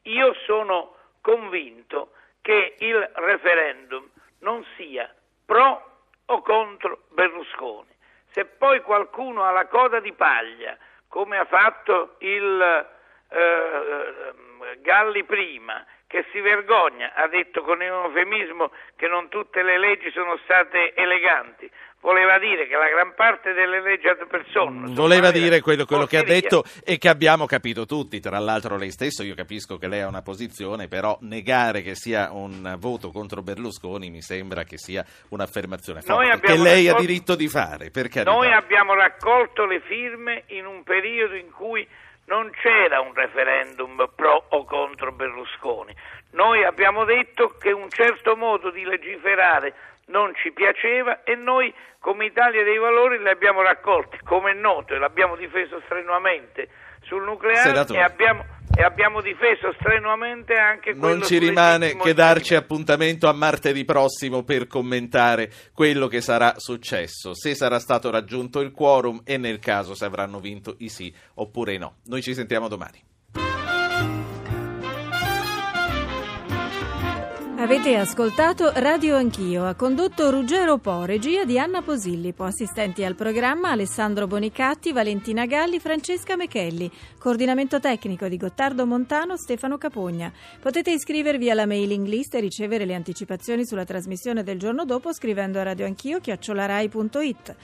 [0.00, 7.94] io sono convinto che il referendum non sia pro o contro Berlusconi.
[8.30, 10.74] Se poi qualcuno ha la coda di paglia,
[11.08, 12.88] come ha fatto il
[13.28, 19.62] eh, eh Galli prima, che si vergogna, ha detto con un eufemismo che non tutte
[19.62, 24.86] le leggi sono state eleganti, voleva dire che la gran parte delle leggi ad persona
[24.88, 28.20] voleva dire quello, quello che ha detto e che abbiamo capito tutti.
[28.20, 32.32] Tra l'altro lei stesso io capisco che lei ha una posizione però negare che sia
[32.32, 37.34] un voto contro Berlusconi mi sembra che sia un'affermazione forte che lei raccolto, ha diritto
[37.34, 37.90] di fare
[38.24, 41.86] noi abbiamo raccolto le firme in un periodo in cui
[42.28, 45.94] non c'era un referendum pro o contro Berlusconi.
[46.32, 49.74] Noi abbiamo detto che un certo modo di legiferare
[50.06, 54.94] non ci piaceva e noi come Italia dei Valori li abbiamo raccolti, come è noto,
[54.94, 56.68] e l'abbiamo difeso strenuamente
[57.02, 58.44] sul nucleare e abbiamo,
[58.78, 64.44] e abbiamo, difeso strenuamente anche quello Non ci rimane che darci appuntamento a martedì prossimo
[64.44, 69.96] per commentare quello che sarà successo, se sarà stato raggiunto il quorum e nel caso
[69.96, 71.96] se avranno vinto i sì oppure i no.
[72.04, 73.07] Noi ci sentiamo domani.
[77.60, 83.70] Avete ascoltato Radio Anch'io, ha condotto Ruggero Po, regia di Anna Posillipo, assistenti al programma
[83.70, 86.88] Alessandro Bonicatti, Valentina Galli, Francesca Mechelli,
[87.18, 90.32] coordinamento tecnico di Gottardo Montano, Stefano Capogna.
[90.60, 95.58] Potete iscrivervi alla mailing list e ricevere le anticipazioni sulla trasmissione del giorno dopo scrivendo
[95.58, 97.56] a radioanchio chiocciolarai.it.